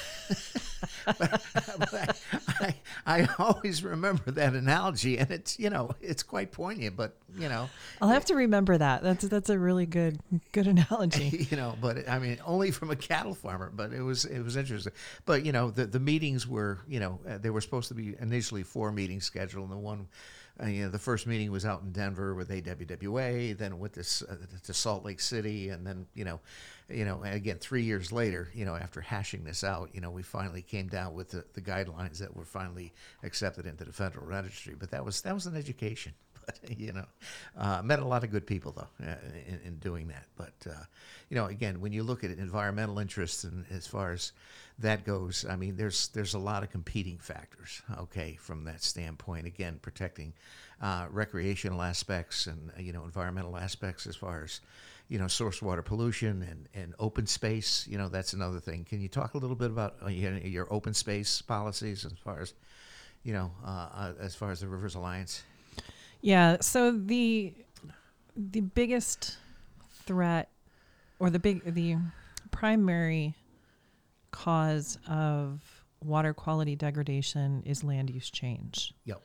but, 1.06 1.42
but 1.80 2.22
I, 2.60 2.76
I, 3.06 3.22
I 3.22 3.30
always 3.38 3.84
remember 3.84 4.32
that 4.32 4.54
analogy, 4.54 5.18
and 5.18 5.30
it's, 5.32 5.60
you 5.60 5.70
know, 5.70 5.92
it's 6.02 6.24
quite 6.24 6.52
poignant, 6.52 6.96
but, 6.96 7.16
you 7.38 7.50
know, 7.50 7.70
I'll 8.02 8.10
have 8.10 8.26
to 8.26 8.36
remember 8.36 8.78
that. 8.78 9.02
That's 9.02 9.26
that's 9.26 9.50
a 9.50 9.58
really 9.58 9.86
good 9.86 10.20
good 10.52 10.68
analogy. 10.68 11.48
you 11.52 11.58
know, 11.58 11.76
but 11.82 12.08
I 12.08 12.20
mean, 12.20 12.38
only 12.46 12.72
from 12.72 12.92
a 12.92 12.96
cattle 12.96 13.34
farmer. 13.34 13.72
But 13.74 13.92
it 13.92 14.02
was 14.02 14.26
it 14.26 14.42
was 14.42 14.56
interesting. 14.56 14.94
But 15.26 15.44
you 15.46 15.52
know, 15.52 15.72
the 15.72 15.86
the 15.86 16.00
meetings 16.00 16.48
were 16.48 16.80
you 16.88 17.00
know 17.00 17.20
uh, 17.28 17.38
they 17.40 17.50
were 17.50 17.62
supposed 17.62 17.88
to 17.88 17.96
be 17.96 18.16
initially 18.20 18.64
four 18.64 18.92
meetings 18.92 19.26
scheduled, 19.26 19.70
and 19.70 19.74
the 19.74 19.82
one. 19.82 20.08
Uh, 20.62 20.68
you 20.68 20.84
know, 20.84 20.90
the 20.90 21.00
first 21.00 21.26
meeting 21.26 21.52
was 21.52 21.66
out 21.66 21.82
in 21.82 21.92
Denver 21.92 22.36
with 22.36 22.50
AWWA, 22.50 23.58
then 23.58 23.80
with 23.80 23.94
this 23.94 24.22
uh, 24.22 24.36
to 24.64 24.74
Salt 24.74 25.04
Lake 25.04 25.20
City, 25.20 25.70
and 25.70 25.86
then 25.86 26.06
you 26.14 26.26
know, 26.26 26.40
you 26.90 27.06
know, 27.06 27.24
again 27.24 27.58
three 27.58 27.82
years 27.82 28.12
later, 28.12 28.50
you 28.54 28.64
know, 28.64 28.76
after 28.76 29.02
hashing 29.02 29.44
this 29.44 29.64
out, 29.64 29.90
you 29.94 30.02
know, 30.02 30.12
we 30.12 30.22
finally 30.22 30.62
came 30.62 30.88
down 30.88 31.16
with 31.16 31.30
the, 31.32 31.44
the 31.54 31.62
guidelines 31.62 32.20
that 32.20 32.36
were 32.36 32.46
finally 32.46 32.94
accepted 33.24 33.66
into 33.66 33.84
the 33.84 33.92
federal 33.92 34.28
registry. 34.28 34.76
But 34.78 34.92
that 34.92 35.04
was 35.04 35.22
that 35.22 35.34
was 35.34 35.48
an 35.48 35.56
education 35.56 36.14
but 36.46 36.78
you 36.78 36.94
know, 36.94 37.06
uh, 37.58 37.82
met 37.84 38.00
a 38.00 38.06
lot 38.06 38.24
of 38.24 38.32
good 38.32 38.46
people 38.46 38.72
though 38.72 39.06
uh, 39.06 39.16
in, 39.48 39.60
in 39.66 39.76
doing 39.78 40.08
that. 40.08 40.26
But 40.36 40.54
uh, 40.70 40.84
you 41.30 41.36
know, 41.36 41.46
again, 41.46 41.82
when 41.82 41.94
you 41.94 42.04
look 42.04 42.24
at 42.24 42.32
environmental 42.32 43.00
interests 43.00 43.44
and 43.44 43.66
as 43.72 43.88
far 43.88 44.12
as 44.12 44.32
that 44.80 45.06
goes, 45.06 45.46
I 45.48 45.56
mean, 45.56 45.76
there's 45.76 46.08
there's 46.10 46.34
a 46.34 46.40
lot 46.40 46.64
of 46.64 46.72
competing 46.72 47.18
factors. 47.18 47.82
Okay, 48.00 48.38
from 48.40 48.64
that 48.66 48.84
standpoint, 48.84 49.46
again, 49.46 49.80
protecting 49.82 50.34
uh, 50.82 51.08
recreational 51.12 51.82
aspects 51.82 52.48
and 52.48 52.72
you 52.78 52.92
know 52.92 53.04
environmental 53.04 53.58
aspects 53.58 54.08
as 54.08 54.16
far 54.16 54.44
as 54.44 54.62
you 55.10 55.20
know 55.20 55.28
source 55.28 55.62
water 55.62 55.82
pollution 55.82 56.42
and, 56.44 56.68
and 56.74 56.96
open 57.00 57.28
space. 57.28 57.88
You 57.90 57.98
know, 57.98 58.10
that's 58.10 58.34
another 58.34 58.60
thing. 58.60 58.84
Can 58.84 59.00
you 59.00 59.08
talk 59.08 59.36
a 59.36 59.38
little 59.38 59.56
bit 59.56 59.70
about 59.70 59.96
uh, 60.04 60.10
your, 60.10 60.38
your 60.38 60.68
open 60.74 60.94
space 60.94 61.42
policies 61.42 62.06
as 62.06 62.14
far 62.14 62.42
as 62.42 62.54
you 63.24 63.34
know, 63.34 63.52
uh, 63.66 63.90
uh, 63.94 64.14
as 64.20 64.36
far 64.36 64.52
as 64.52 64.60
the 64.60 64.68
Rivers 64.68 64.96
Alliance? 64.96 65.44
Yeah. 66.22 66.58
So 66.62 66.92
the 66.92 67.54
the 68.36 68.62
biggest 68.62 69.38
threat, 70.06 70.50
or 71.20 71.30
the 71.30 71.40
big 71.40 71.74
the 71.74 71.98
primary 72.52 73.36
cause 74.34 74.98
of 75.08 75.62
water 76.04 76.34
quality 76.34 76.76
degradation 76.76 77.64
is 77.66 77.84
land 77.84 78.10
use 78.10 78.30
change. 78.30 78.94
Yep. 79.06 79.22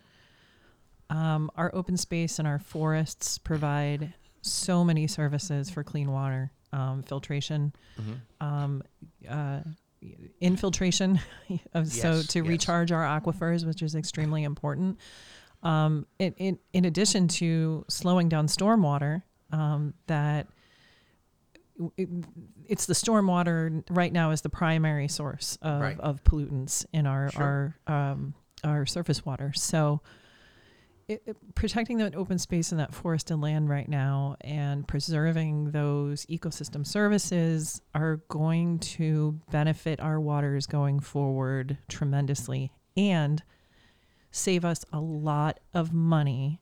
Um, 1.11 1.51
our 1.57 1.75
open 1.75 1.97
space 1.97 2.39
and 2.39 2.47
our 2.47 2.59
forests 2.61 3.39
provide 3.39 4.13
so 4.43 4.85
many 4.85 5.07
services 5.09 5.71
for 5.71 5.83
clean 5.83 6.13
water, 6.13 6.53
um, 6.73 7.03
filtration, 7.03 7.73
Mm-hmm. 8.01 8.47
um, 8.47 8.83
uh, 9.29 9.61
infiltration, 10.41 11.19
of, 11.75 11.89
so 11.89 12.23
to 12.23 12.39
yes. 12.41 12.49
recharge 12.49 12.93
our 12.93 13.03
aquifers, 13.03 13.67
which 13.67 13.83
is 13.83 13.97
extremely 13.97 14.45
important. 14.45 14.99
Um, 15.65 16.07
in, 16.21 16.35
in, 16.37 16.59
in 16.73 16.85
addition 16.85 17.27
to 17.29 17.85
slowing 17.89 18.29
down 18.29 18.47
stormwater, 18.47 19.23
um, 19.51 19.95
that 20.07 20.47
it, 21.97 22.09
it's 22.67 22.87
the 22.87 22.95
stormwater 22.95 23.83
right 23.91 24.13
now 24.13 24.31
is 24.33 24.41
the 24.43 24.49
primary 24.51 25.09
source 25.09 25.59
of, 25.63 25.81
Right. 25.81 26.01
of 26.01 26.23
pollutants 26.25 26.85
in 26.93 27.07
our 27.07 27.31
Sure. 27.31 27.75
our 27.89 27.95
um, 28.13 28.35
our 28.65 28.85
surface 28.87 29.25
water. 29.25 29.53
So, 29.55 30.01
it, 31.07 31.23
it- 31.25 31.55
protecting 31.55 31.99
that 31.99 32.15
open 32.15 32.39
space 32.39 32.71
and 32.73 32.81
that 32.81 32.93
forested 32.95 33.37
land 33.37 33.69
right 33.69 33.89
now 33.89 34.37
and 34.43 34.87
preserving 34.87 35.71
those 35.71 36.27
ecosystem 36.27 36.87
services 36.87 37.81
are 37.95 38.17
going 38.29 38.79
to 38.81 39.41
benefit 39.51 40.01
our 40.01 40.21
waters 40.21 40.67
going 40.67 41.01
forward 41.01 41.79
tremendously 41.89 42.73
and 42.97 43.43
save 44.33 44.65
us 44.65 44.85
a 44.93 45.01
lot 45.01 45.61
of 45.73 45.93
money 45.95 46.61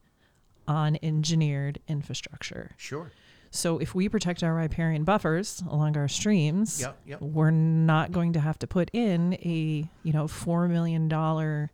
on 0.69 0.97
engineered 1.03 1.81
infrastructure. 1.89 2.73
Sure. 2.77 3.11
So 3.51 3.79
if 3.79 3.95
we 3.95 4.09
protect 4.09 4.43
our 4.43 4.55
riparian 4.55 5.05
buffers 5.05 5.63
along 5.69 5.97
our 5.97 6.09
streams, 6.09 6.81
Yep. 6.81 6.97
Yep. 7.07 7.21
we're 7.23 7.51
not 7.51 8.13
going 8.13 8.33
to 8.35 8.41
have 8.41 8.59
to 8.61 8.67
put 8.67 8.91
in 8.93 9.35
a 9.35 9.89
you 10.03 10.13
know 10.13 10.29
four 10.29 10.69
million 10.69 11.09
dollar 11.09 11.71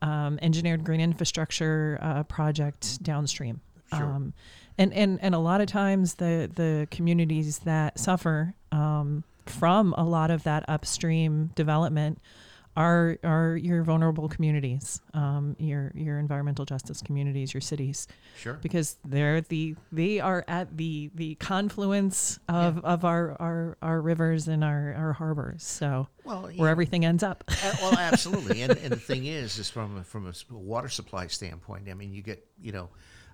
um, 0.00 0.38
engineered 0.42 0.84
green 0.84 1.00
infrastructure 1.00 1.98
uh, 2.00 2.22
project 2.24 3.02
downstream. 3.02 3.60
Sure. 3.94 4.02
Um, 4.04 4.32
and, 4.78 4.92
and 4.94 5.18
and 5.22 5.34
a 5.34 5.38
lot 5.38 5.60
of 5.60 5.66
times 5.66 6.14
the 6.14 6.50
the 6.54 6.88
communities 6.90 7.58
that 7.60 7.98
suffer 7.98 8.54
um, 8.72 9.22
from 9.46 9.94
a 9.98 10.04
lot 10.04 10.30
of 10.30 10.44
that 10.44 10.64
upstream 10.68 11.50
development 11.54 12.18
are 12.76 13.18
are 13.22 13.56
your 13.56 13.82
vulnerable 13.82 14.28
communities, 14.28 15.00
um, 15.14 15.54
your 15.58 15.92
your 15.94 16.18
environmental 16.18 16.64
justice 16.64 17.02
communities, 17.02 17.52
your 17.52 17.60
cities 17.60 18.08
Sure. 18.36 18.54
because 18.62 18.96
they're 19.04 19.40
the 19.42 19.74
they 19.92 20.20
are 20.20 20.44
at 20.48 20.76
the 20.76 21.10
the 21.14 21.34
confluence 21.36 22.38
of, 22.48 22.82
of 22.84 23.04
our, 23.04 23.36
our 23.40 23.76
our 23.82 24.00
rivers 24.00 24.48
and 24.48 24.64
our, 24.64 24.94
our 24.94 25.12
harbors 25.12 25.62
so 25.62 26.08
Well, 26.24 26.48
where 26.56 26.70
everything 26.70 27.04
ends 27.04 27.22
up 27.22 27.44
uh, 27.48 27.74
well, 27.82 27.96
absolutely. 27.98 28.62
And, 28.62 28.72
and 28.78 28.90
the 28.92 28.96
thing 28.96 29.26
is, 29.26 29.58
is 29.58 29.68
from 29.68 29.98
a, 29.98 30.04
from 30.04 30.26
a 30.26 30.30
s- 30.30 30.44
water 30.50 30.88
supply 30.88 31.26
standpoint. 31.26 31.88
I 31.90 31.94
mean, 31.94 32.12
you 32.14 32.22
get 32.22 32.46
you 32.60 32.72
know, 32.72 32.88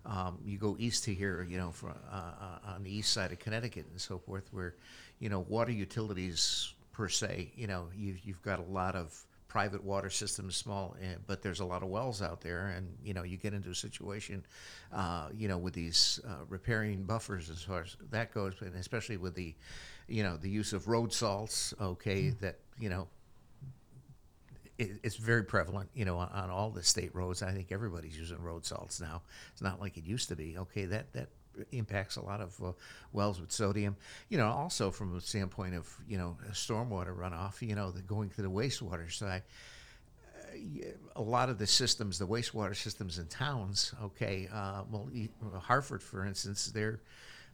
um, 0.05 0.39
you 0.45 0.59
go 0.59 0.75
east 0.79 1.05
to 1.05 1.15
here, 1.15 1.47
you 1.49 1.59
know, 1.59 1.71
from 1.71 1.91
uh, 2.11 2.15
uh, 2.15 2.73
on 2.75 2.83
the 2.83 2.91
east 2.95 3.13
side 3.13 3.31
of 3.31 3.39
Connecticut 3.39 3.87
and 3.91 4.01
so 4.01 4.19
forth, 4.19 4.49
where 4.53 4.75
you 5.21 5.29
know 5.29 5.41
water 5.41 5.71
utilities 5.73 6.75
per 6.99 7.09
se, 7.09 7.53
you 7.55 7.69
know, 7.69 7.87
you 7.97 8.17
you've 8.25 8.43
got 8.43 8.59
a 8.59 8.63
lot 8.73 8.97
of 8.97 9.17
private 9.47 9.85
water 9.85 10.11
systems, 10.11 10.57
small, 10.57 10.97
uh, 11.01 11.15
but 11.29 11.43
there's 11.43 11.61
a 11.61 11.65
lot 11.65 11.85
of 11.85 11.89
wells 11.89 12.21
out 12.21 12.41
there, 12.41 12.75
and 12.77 12.89
you 13.05 13.15
know, 13.15 13.23
you 13.23 13.37
get 13.37 13.55
into 13.55 13.71
a 13.71 13.75
situation, 13.75 14.45
uh, 14.93 15.29
you 15.33 15.47
know, 15.47 15.59
with 15.59 15.75
these 15.75 16.19
uh, 16.27 16.45
riparian 16.49 17.05
buffers 17.05 17.51
as 17.51 17.63
far 17.63 17.83
as 17.83 17.97
that 18.11 18.35
goes, 18.35 18.55
and 18.61 18.75
especially 18.75 19.17
with 19.17 19.37
the, 19.37 19.55
you 20.09 20.25
know, 20.25 20.37
the 20.37 20.51
use 20.51 20.73
of 20.73 20.89
road 20.89 21.13
salts. 21.13 21.73
Okay, 21.81 22.31
that 22.41 22.59
you 22.81 22.89
know 22.89 23.07
it, 24.77 24.99
it's 25.05 25.17
very 25.17 25.45
prevalent, 25.45 25.91
you 25.95 26.05
know, 26.05 26.19
on, 26.19 26.29
on 26.31 26.51
all 26.51 26.71
the 26.71 26.83
state 26.83 27.15
roads. 27.15 27.45
I 27.45 27.53
think 27.53 27.71
everybody's 27.71 28.19
using 28.19 28.43
road 28.43 28.67
salts 28.67 29.01
now. 29.01 29.23
It's 29.53 29.63
not 29.63 29.81
like 29.81 29.97
it 29.97 30.05
used 30.05 30.29
to 30.31 30.37
be. 30.37 30.59
Okay, 30.59 30.85
that 30.87 31.13
that 31.13 31.29
impacts 31.73 32.17
a 32.17 32.23
lot 32.23 32.41
of 32.41 32.63
uh, 32.63 32.73
wells 33.13 33.41
with 33.41 33.53
sodium. 33.53 33.97
You 34.29 34.39
know, 34.39 34.49
also 34.49 34.91
from 34.91 35.17
a 35.17 35.21
standpoint 35.21 35.75
of 35.75 35.89
you 36.09 36.19
know 36.19 36.37
stormwater 36.53 37.17
runoff. 37.17 37.61
You 37.63 37.75
know, 37.75 37.91
the 37.91 38.03
going 38.03 38.31
to 38.31 38.43
the 38.43 38.51
wastewater 38.51 39.11
side. 39.13 39.43
uh, 40.27 40.89
A 41.17 41.23
lot 41.23 41.49
of 41.49 41.59
the 41.59 41.67
systems, 41.67 42.19
the 42.19 42.27
wastewater 42.27 42.77
systems 42.77 43.19
in 43.19 43.27
towns, 43.27 43.95
okay, 44.03 44.49
uh, 44.53 44.83
well, 44.91 45.11
Hartford, 45.61 46.03
for 46.03 46.25
instance, 46.25 46.67
they're 46.67 47.01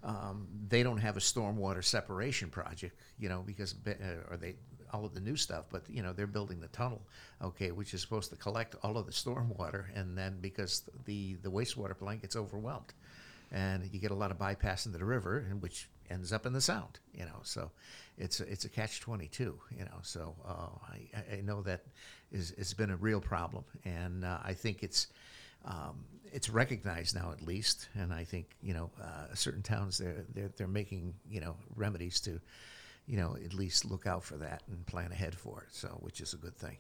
um, 0.03 0.47
they 0.69 0.83
don't 0.83 0.99
have 0.99 1.17
a 1.17 1.21
stormwater 1.21 1.83
separation 1.83 2.51
project, 2.51 3.01
you 3.19 3.29
know, 3.29 3.43
because 3.47 3.73
be- 3.73 3.93
uh, 3.93 4.31
or 4.31 4.37
they 4.37 4.57
all 4.93 5.05
of 5.05 5.15
the 5.15 5.21
new 5.21 5.35
stuff, 5.37 5.65
but 5.73 5.83
you 5.89 6.03
know 6.03 6.13
they're 6.13 6.27
building 6.27 6.61
the 6.61 6.69
tunnel, 6.69 7.03
okay, 7.43 7.71
which 7.73 7.95
is 7.95 8.01
supposed 8.03 8.31
to 8.31 8.37
collect 8.37 8.77
all 8.83 8.97
of 8.99 9.07
the 9.07 9.13
stormwater, 9.13 9.85
and 9.95 10.17
then 10.17 10.39
because 10.41 10.83
the 11.07 11.35
the 11.43 11.51
wastewater 11.51 11.97
plant 11.97 12.21
gets 12.23 12.37
overwhelmed, 12.37 12.93
and 13.55 13.89
you 13.93 14.01
get 14.01 14.11
a 14.11 14.15
lot 14.15 14.33
of 14.33 14.39
bypass 14.39 14.85
into 14.85 14.99
the 14.99 15.05
river, 15.05 15.47
and 15.49 15.63
which 15.63 15.89
ends 16.11 16.33
up 16.33 16.45
in 16.45 16.53
the 16.53 16.61
sound. 16.61 16.99
You 17.15 17.25
know, 17.25 17.41
so 17.43 17.71
it's 18.19 18.41
a, 18.41 18.51
it's 18.51 18.65
a 18.65 18.69
catch 18.69 19.01
twenty 19.01 19.29
two. 19.29 19.59
You 19.71 19.85
know, 19.85 20.01
so 20.03 20.35
uh, 20.47 20.77
I, 20.93 21.37
I 21.37 21.41
know 21.41 21.63
that 21.63 21.85
is 22.33 22.53
it's 22.59 22.75
been 22.75 22.91
a 22.91 22.97
real 22.97 23.21
problem, 23.21 23.65
and 23.85 24.25
uh, 24.25 24.39
I 24.45 24.53
think 24.53 24.83
it's. 24.83 25.07
Um, 25.67 26.05
it's 26.31 26.51
recognized 26.51 27.15
now, 27.15 27.31
at 27.31 27.41
least, 27.41 27.89
and 27.95 28.13
I 28.13 28.25
think 28.25 28.57
you 28.61 28.75
know 28.75 28.91
uh, 29.01 29.33
certain 29.35 29.63
towns 29.63 29.97
they're, 29.97 30.27
they're 30.35 30.51
they're 30.57 30.67
making 30.67 31.15
you 31.31 31.41
know 31.41 31.57
remedies 31.77 32.21
to, 32.23 32.39
you 33.07 33.17
know, 33.17 33.37
at 33.43 33.55
least 33.55 33.85
look 33.85 34.07
out 34.07 34.25
for 34.25 34.37
that 34.39 34.63
and 34.69 34.85
plan 34.85 35.11
ahead 35.13 35.35
for 35.35 35.63
it. 35.67 35.75
So, 35.75 35.89
which 36.03 36.21
is 36.21 36.35
a 36.35 36.37
good 36.37 36.57
thing. 36.57 36.77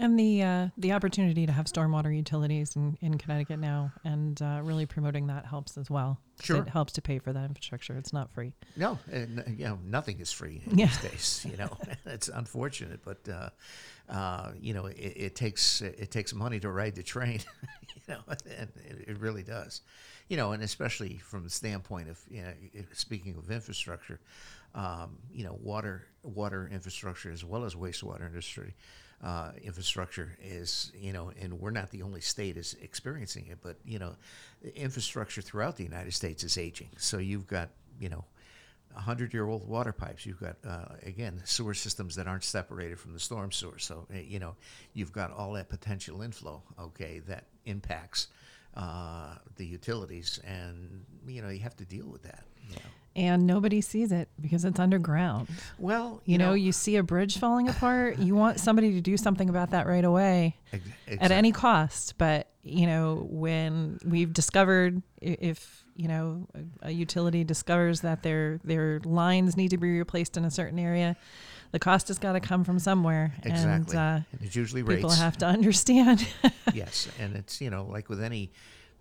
And 0.00 0.16
the 0.16 0.42
uh, 0.44 0.68
the 0.78 0.92
opportunity 0.92 1.44
to 1.46 1.50
have 1.52 1.66
stormwater 1.66 2.14
utilities 2.16 2.76
in, 2.76 2.96
in 3.00 3.18
Connecticut 3.18 3.58
now, 3.58 3.90
and 4.04 4.40
uh, 4.40 4.60
really 4.62 4.86
promoting 4.86 5.26
that 5.26 5.44
helps 5.44 5.76
as 5.76 5.90
well. 5.90 6.20
Sure. 6.40 6.58
it 6.58 6.68
helps 6.68 6.92
to 6.92 7.02
pay 7.02 7.18
for 7.18 7.32
that 7.32 7.46
infrastructure. 7.46 7.96
It's 7.96 8.12
not 8.12 8.32
free. 8.32 8.52
No, 8.76 8.96
and 9.10 9.40
uh, 9.40 9.42
you 9.48 9.64
know 9.64 9.78
nothing 9.84 10.20
is 10.20 10.30
free 10.30 10.62
in 10.70 10.78
Yeah. 10.78 10.86
these 10.86 10.98
days. 11.10 11.46
You 11.50 11.56
know, 11.56 11.76
it's 12.06 12.28
unfortunate, 12.28 13.00
but 13.04 13.28
uh, 13.28 13.50
uh, 14.12 14.52
you 14.60 14.72
know 14.72 14.86
it, 14.86 14.92
it 14.94 15.34
takes 15.34 15.80
it 15.80 16.12
takes 16.12 16.32
money 16.32 16.60
to 16.60 16.70
ride 16.70 16.94
the 16.94 17.02
train. 17.02 17.40
you 17.96 18.14
know, 18.14 18.20
and 18.56 18.70
it, 18.88 19.08
it 19.08 19.18
really 19.18 19.42
does. 19.42 19.82
You 20.28 20.36
know, 20.36 20.52
and 20.52 20.62
especially 20.62 21.18
from 21.18 21.42
the 21.42 21.50
standpoint 21.50 22.08
of 22.08 22.20
you 22.30 22.42
know, 22.42 22.52
speaking 22.92 23.34
of 23.36 23.50
infrastructure, 23.50 24.20
um, 24.76 25.18
you 25.32 25.42
know, 25.42 25.58
water 25.60 26.06
water 26.22 26.68
infrastructure 26.72 27.32
as 27.32 27.44
well 27.44 27.64
as 27.64 27.74
wastewater 27.74 28.28
industry. 28.28 28.74
Uh, 29.22 29.50
infrastructure 29.64 30.36
is, 30.40 30.92
you 30.96 31.12
know, 31.12 31.32
and 31.40 31.58
we're 31.58 31.72
not 31.72 31.90
the 31.90 32.02
only 32.02 32.20
state 32.20 32.56
is 32.56 32.76
experiencing 32.80 33.46
it, 33.50 33.58
but 33.62 33.76
you 33.84 33.98
know, 33.98 34.14
infrastructure 34.76 35.42
throughout 35.42 35.76
the 35.76 35.82
United 35.82 36.14
States 36.14 36.44
is 36.44 36.56
aging. 36.56 36.90
So 36.98 37.18
you've 37.18 37.48
got, 37.48 37.70
you 37.98 38.08
know, 38.08 38.24
hundred 38.94 39.32
year 39.32 39.46
old 39.46 39.66
water 39.68 39.92
pipes. 39.92 40.26
You've 40.26 40.40
got 40.40 40.56
uh, 40.66 40.94
again 41.04 41.40
sewer 41.44 41.74
systems 41.74 42.16
that 42.16 42.26
aren't 42.26 42.44
separated 42.44 42.98
from 42.98 43.12
the 43.12 43.20
storm 43.20 43.52
sewer. 43.52 43.78
So 43.78 44.06
uh, 44.12 44.18
you 44.18 44.38
know 44.38 44.56
you've 44.94 45.12
got 45.12 45.32
all 45.32 45.52
that 45.52 45.68
potential 45.68 46.22
inflow. 46.22 46.62
Okay, 46.78 47.20
that 47.28 47.44
impacts 47.64 48.28
uh, 48.74 49.34
the 49.56 49.66
utilities, 49.66 50.40
and 50.44 51.04
you 51.26 51.42
know 51.42 51.48
you 51.48 51.60
have 51.60 51.76
to 51.76 51.84
deal 51.84 52.06
with 52.06 52.22
that. 52.22 52.44
You 52.68 52.76
know. 52.76 52.90
And 53.18 53.46
nobody 53.48 53.80
sees 53.80 54.12
it 54.12 54.28
because 54.40 54.64
it's 54.64 54.78
underground. 54.78 55.48
Well, 55.78 56.22
You, 56.24 56.38
know, 56.38 56.54
you 56.54 56.70
see 56.70 56.94
a 56.96 57.02
bridge 57.02 57.36
falling 57.38 57.68
apart, 57.68 58.18
you 58.18 58.36
want 58.36 58.60
somebody 58.60 58.92
to 58.92 59.00
do 59.00 59.16
something 59.16 59.48
about 59.48 59.70
that 59.70 59.86
right 59.88 60.04
away 60.04 60.56
ex- 60.72 60.84
at 61.20 61.32
any 61.32 61.50
cost. 61.50 62.14
But, 62.16 62.46
you 62.62 62.86
know, 62.86 63.26
when 63.28 63.98
we've 64.04 64.32
discovered 64.32 65.02
if, 65.20 65.84
you 65.96 66.06
know, 66.06 66.46
a, 66.82 66.88
a 66.88 66.90
utility 66.92 67.42
discovers 67.42 68.02
that 68.02 68.22
their 68.22 68.60
their 68.62 69.00
lines 69.04 69.56
need 69.56 69.70
to 69.70 69.78
be 69.78 69.98
replaced 69.98 70.36
in 70.36 70.44
a 70.44 70.50
certain 70.50 70.78
area, 70.78 71.16
the 71.72 71.80
cost 71.80 72.06
has 72.08 72.18
got 72.20 72.34
to 72.34 72.40
come 72.40 72.62
from 72.62 72.78
somewhere. 72.78 73.34
exactly, 73.42 73.96
And 73.96 74.22
uh, 74.22 74.26
and 74.30 74.40
it's 74.42 74.54
usually 74.54 74.82
people 74.84 75.10
rates. 75.10 75.20
have 75.20 75.36
to 75.38 75.46
understand. 75.56 76.24
yes, 76.72 77.08
and 77.18 77.34
it's 77.34 77.60
you 77.60 77.70
know 77.70 77.84
like 77.90 78.08
with 78.08 78.22
any 78.22 78.52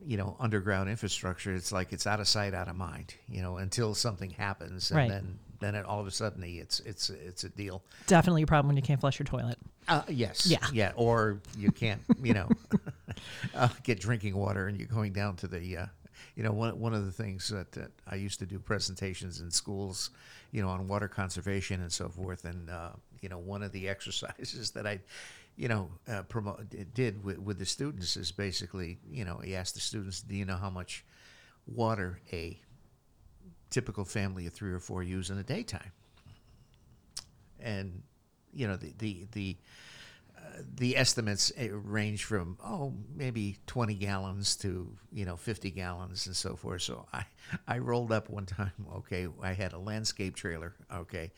you 0.05 0.17
know 0.17 0.35
underground 0.39 0.89
infrastructure, 0.89 1.53
it's 1.53 1.71
like 1.71 1.93
it's 1.93 2.05
out 2.07 2.19
of 2.19 2.27
sight, 2.27 2.53
out 2.53 2.67
of 2.67 2.75
mind. 2.75 3.13
You 3.29 3.41
know 3.41 3.57
until 3.57 3.93
something 3.95 4.29
happens, 4.31 4.91
and 4.91 4.97
Right. 4.97 5.09
then 5.09 5.39
then 5.59 5.73
it, 5.75 5.85
all 5.85 5.99
of 5.99 6.07
a 6.07 6.11
sudden 6.11 6.43
it's 6.43 6.79
it's 6.81 7.09
it's 7.09 7.43
a 7.43 7.49
deal. 7.49 7.83
Definitely 8.05 8.43
a 8.43 8.47
problem 8.47 8.67
when 8.67 8.75
you 8.77 8.83
can't 8.83 8.99
flush 8.99 9.17
your 9.19 9.25
toilet. 9.25 9.57
Uh, 9.87 10.03
yes. 10.09 10.45
Yeah. 10.45 10.57
Yeah. 10.73 10.91
Or 10.95 11.39
you 11.57 11.71
can't, 11.71 12.01
you 12.21 12.33
know, 12.33 12.49
uh, 13.55 13.69
get 13.83 13.99
drinking 13.99 14.35
water 14.35 14.67
and 14.67 14.77
you're 14.77 14.87
going 14.87 15.13
down 15.13 15.37
to 15.37 15.47
the, 15.47 15.77
uh, 15.77 15.85
you 16.35 16.43
know, 16.43 16.51
one, 16.51 16.77
one 16.77 16.93
of 16.93 17.05
the 17.05 17.11
things 17.11 17.47
that, 17.49 17.71
that 17.71 17.91
I 18.05 18.15
used 18.15 18.39
to 18.39 18.45
do 18.45 18.59
presentations 18.59 19.39
in 19.39 19.49
schools, 19.49 20.09
you 20.51 20.61
know, 20.61 20.67
on 20.67 20.89
water 20.89 21.07
conservation 21.07 21.81
and 21.81 21.91
so 21.91 22.09
forth. 22.09 22.43
And, 22.43 22.69
uh, 22.69 22.89
you 23.21 23.29
know, 23.29 23.37
one 23.39 23.63
of 23.63 23.71
the 23.71 23.87
exercises 23.89 24.71
that 24.71 24.85
I, 24.85 24.99
you 25.57 25.67
know, 25.67 25.89
uh, 26.07 26.21
promote, 26.23 26.73
did 26.93 27.23
with, 27.23 27.39
with 27.39 27.57
the 27.57 27.65
students 27.65 28.15
is 28.15 28.31
basically, 28.31 28.99
you 29.09 29.25
know, 29.25 29.39
he 29.39 29.55
asked 29.55 29.73
the 29.73 29.81
students, 29.81 30.21
do 30.21 30.35
you 30.35 30.45
know 30.45 30.55
how 30.55 30.69
much 30.69 31.03
water 31.65 32.21
a 32.31 32.59
typical 33.71 34.05
family 34.05 34.45
of 34.45 34.53
three 34.53 34.71
or 34.71 34.79
four 34.79 35.01
use 35.01 35.31
in 35.31 35.37
a 35.39 35.43
daytime? 35.43 35.91
And, 37.59 38.03
you 38.53 38.67
know, 38.67 38.77
the, 38.77 38.93
the, 38.99 39.27
the, 39.31 39.57
the 40.75 40.95
estimates 40.95 41.51
eh, 41.57 41.69
range 41.71 42.23
from 42.23 42.57
oh 42.63 42.93
maybe 43.15 43.57
20 43.67 43.93
gallons 43.95 44.55
to 44.55 44.91
you 45.11 45.23
know 45.23 45.35
50 45.35 45.69
gallons 45.71 46.25
and 46.25 46.35
so 46.35 46.55
forth 46.55 46.81
so 46.81 47.05
i 47.13 47.25
i 47.67 47.77
rolled 47.77 48.11
up 48.11 48.27
one 48.27 48.47
time 48.47 48.71
okay 48.95 49.27
i 49.43 49.53
had 49.53 49.73
a 49.73 49.77
landscape 49.77 50.35
trailer 50.35 50.73
okay 50.91 51.31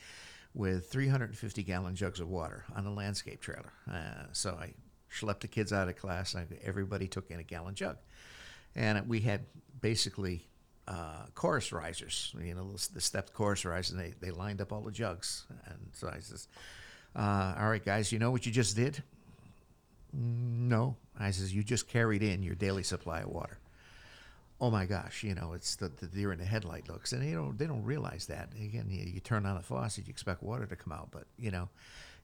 with 0.54 0.90
350 0.92 1.64
gallon 1.64 1.96
jugs 1.96 2.20
of 2.20 2.28
water 2.28 2.66
on 2.76 2.86
a 2.86 2.92
landscape 2.94 3.40
trailer 3.42 3.72
uh, 3.92 4.24
so 4.32 4.58
i 4.60 4.74
schlepped 5.12 5.40
the 5.42 5.48
kids 5.48 5.72
out 5.74 5.88
of 5.90 5.96
class 5.96 6.34
and 6.36 6.48
everybody 6.64 7.08
took 7.08 7.30
in 7.32 7.40
a 7.40 7.44
gallon 7.44 7.74
jug 7.76 7.98
and 8.76 9.08
we 9.10 9.20
had 9.20 9.46
basically 9.82 10.46
uh, 10.88 11.26
chorus 11.36 11.72
risers, 11.72 12.34
you 12.44 12.56
know, 12.56 12.72
the 12.94 13.00
stepped 13.02 13.32
chorus 13.32 13.64
risers, 13.64 13.92
and 13.92 14.00
they, 14.00 14.14
they 14.22 14.32
lined 14.32 14.60
up 14.60 14.72
all 14.74 14.82
the 14.82 14.92
jugs. 14.92 15.46
And 15.68 15.78
so 15.94 16.08
I 16.08 16.18
says, 16.20 16.48
uh, 17.16 17.54
all 17.60 17.70
right, 17.70 17.84
guys, 17.84 18.12
you 18.12 18.18
know 18.18 18.32
what 18.32 18.48
you 18.48 18.52
just 18.52 18.76
did? 18.76 19.04
"Mm, 20.16 20.68
No. 20.68 20.96
I 21.20 21.30
says, 21.32 21.54
you 21.54 21.64
just 21.64 21.88
carried 21.88 22.24
in 22.24 22.42
your 22.42 22.56
daily 22.56 22.82
supply 22.82 23.20
of 23.20 23.28
water. 23.30 23.60
Oh 24.62 24.70
my 24.70 24.86
gosh, 24.86 25.24
you 25.24 25.36
know, 25.36 25.54
it's 25.54 25.78
the, 25.78 25.88
the 25.88 26.08
deer 26.08 26.34
in 26.34 26.40
the 26.40 26.46
headlight 26.46 26.90
looks. 26.90 27.14
And 27.14 27.22
they 27.22 27.32
don't, 27.32 27.58
they 27.58 27.66
don't 27.66 27.84
realize 27.84 28.26
that. 28.26 28.50
Again, 28.62 28.88
you, 28.90 29.06
you 29.06 29.20
turn 29.22 29.46
on 29.46 29.56
a 29.56 29.62
faucet, 29.62 30.08
you 30.08 30.12
expect 30.12 30.44
water 30.44 30.66
to 30.66 30.76
come 30.76 30.92
out, 30.92 31.10
but, 31.12 31.26
you 31.38 31.50
know, 31.50 31.70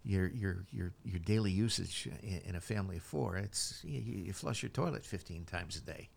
your, 0.03 0.27
your, 0.27 0.65
your, 0.71 0.91
your 1.03 1.19
daily 1.19 1.51
usage 1.51 2.07
in, 2.21 2.41
in 2.45 2.55
a 2.55 2.61
family 2.61 2.97
of 2.97 3.03
four, 3.03 3.37
it's, 3.37 3.81
you, 3.83 4.01
you 4.01 4.33
flush 4.33 4.61
your 4.63 4.69
toilet 4.69 5.05
15 5.05 5.45
times 5.45 5.77
a 5.77 5.81
day, 5.81 6.09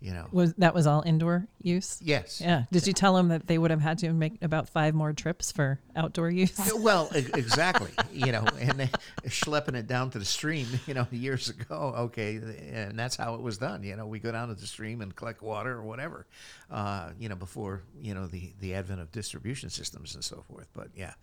you 0.00 0.12
know. 0.12 0.26
Was 0.30 0.54
that 0.54 0.74
was 0.74 0.86
all 0.86 1.02
indoor 1.04 1.48
use? 1.60 1.98
Yes. 2.02 2.40
Yeah. 2.40 2.64
Did 2.70 2.86
you 2.86 2.92
tell 2.92 3.14
them 3.14 3.28
that 3.28 3.46
they 3.46 3.58
would 3.58 3.70
have 3.70 3.80
had 3.80 3.98
to 3.98 4.12
make 4.12 4.42
about 4.42 4.68
five 4.68 4.94
more 4.94 5.12
trips 5.12 5.50
for 5.50 5.80
outdoor 5.96 6.30
use? 6.30 6.56
Well, 6.78 7.10
exactly. 7.12 7.90
you 8.12 8.32
know, 8.32 8.44
and 8.60 8.78
they 8.78 8.90
schlepping 9.26 9.74
it 9.74 9.86
down 9.86 10.10
to 10.10 10.18
the 10.18 10.24
stream, 10.24 10.66
you 10.86 10.94
know, 10.94 11.06
years 11.10 11.48
ago. 11.48 11.94
Okay, 11.96 12.36
and 12.72 12.98
that's 12.98 13.16
how 13.16 13.34
it 13.34 13.40
was 13.40 13.58
done. 13.58 13.82
You 13.82 13.96
know, 13.96 14.06
we 14.06 14.20
go 14.20 14.30
down 14.30 14.48
to 14.48 14.54
the 14.54 14.66
stream 14.66 15.00
and 15.00 15.14
collect 15.14 15.42
water 15.42 15.72
or 15.72 15.82
whatever. 15.82 16.26
Uh, 16.70 17.10
you 17.18 17.28
know, 17.28 17.36
before 17.36 17.82
you 18.00 18.14
know 18.14 18.26
the 18.26 18.52
the 18.60 18.74
advent 18.74 19.00
of 19.00 19.10
distribution 19.10 19.70
systems 19.70 20.14
and 20.14 20.22
so 20.22 20.44
forth. 20.48 20.68
But 20.72 20.88
yeah, 20.94 21.14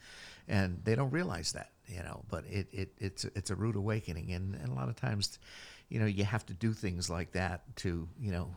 and 0.48 0.82
they 0.84 0.96
don't 0.96 1.12
realize 1.12 1.54
that. 1.54 1.70
You 1.88 2.04
know, 2.04 2.26
but 2.30 2.44
it, 2.48 2.68
it 2.72 2.92
it's 2.98 3.24
it's 3.24 3.50
a 3.50 3.56
rude 3.56 3.76
awakening, 3.76 4.32
and, 4.34 4.56
and 4.56 4.70
a 4.70 4.74
lot 4.74 4.90
of 4.90 4.96
times. 4.96 5.40
You 5.90 6.00
know, 6.00 6.08
you 6.08 6.24
have 6.24 6.46
to 6.48 6.54
do 6.54 6.74
things 6.74 7.10
like 7.10 7.32
that 7.34 7.62
to, 7.78 8.08
you 8.20 8.32
know, 8.32 8.50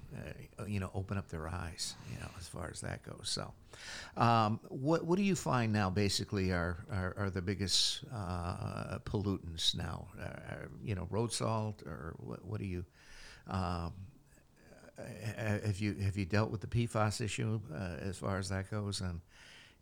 uh, 0.59 0.65
you 0.65 0.81
know, 0.81 0.91
open 0.95 1.19
up 1.19 1.29
their 1.29 1.47
eyes. 1.47 1.95
You 2.13 2.19
know, 2.21 2.31
as 2.39 2.49
far 2.49 2.71
as 2.73 2.81
that 2.81 3.03
goes. 3.03 3.29
So, 3.29 3.53
um, 4.17 4.61
what 4.69 5.05
what 5.05 5.17
do 5.17 5.23
you 5.23 5.37
find 5.37 5.73
now? 5.73 5.91
Basically, 5.91 6.53
are 6.53 6.85
are, 6.91 7.15
are 7.19 7.31
the 7.31 7.43
biggest 7.43 8.05
uh, 8.15 8.99
pollutants 9.05 9.77
now? 9.77 10.09
Uh, 10.19 10.25
are, 10.25 10.71
you 10.83 10.95
know, 10.95 11.07
road 11.11 11.33
salt, 11.33 11.83
or 11.83 12.15
what? 12.19 12.45
What 12.45 12.61
do 12.61 12.67
you? 12.67 12.85
Um, 13.47 13.93
uh, 14.99 15.59
have 15.65 15.79
you 15.79 15.95
have 15.95 16.17
you 16.17 16.25
dealt 16.25 16.51
with 16.51 16.61
the 16.61 16.67
PFAS 16.67 17.21
issue 17.21 17.61
uh, 17.73 17.97
as 18.01 18.17
far 18.17 18.39
as 18.39 18.49
that 18.49 18.71
goes, 18.71 19.01
and 19.01 19.21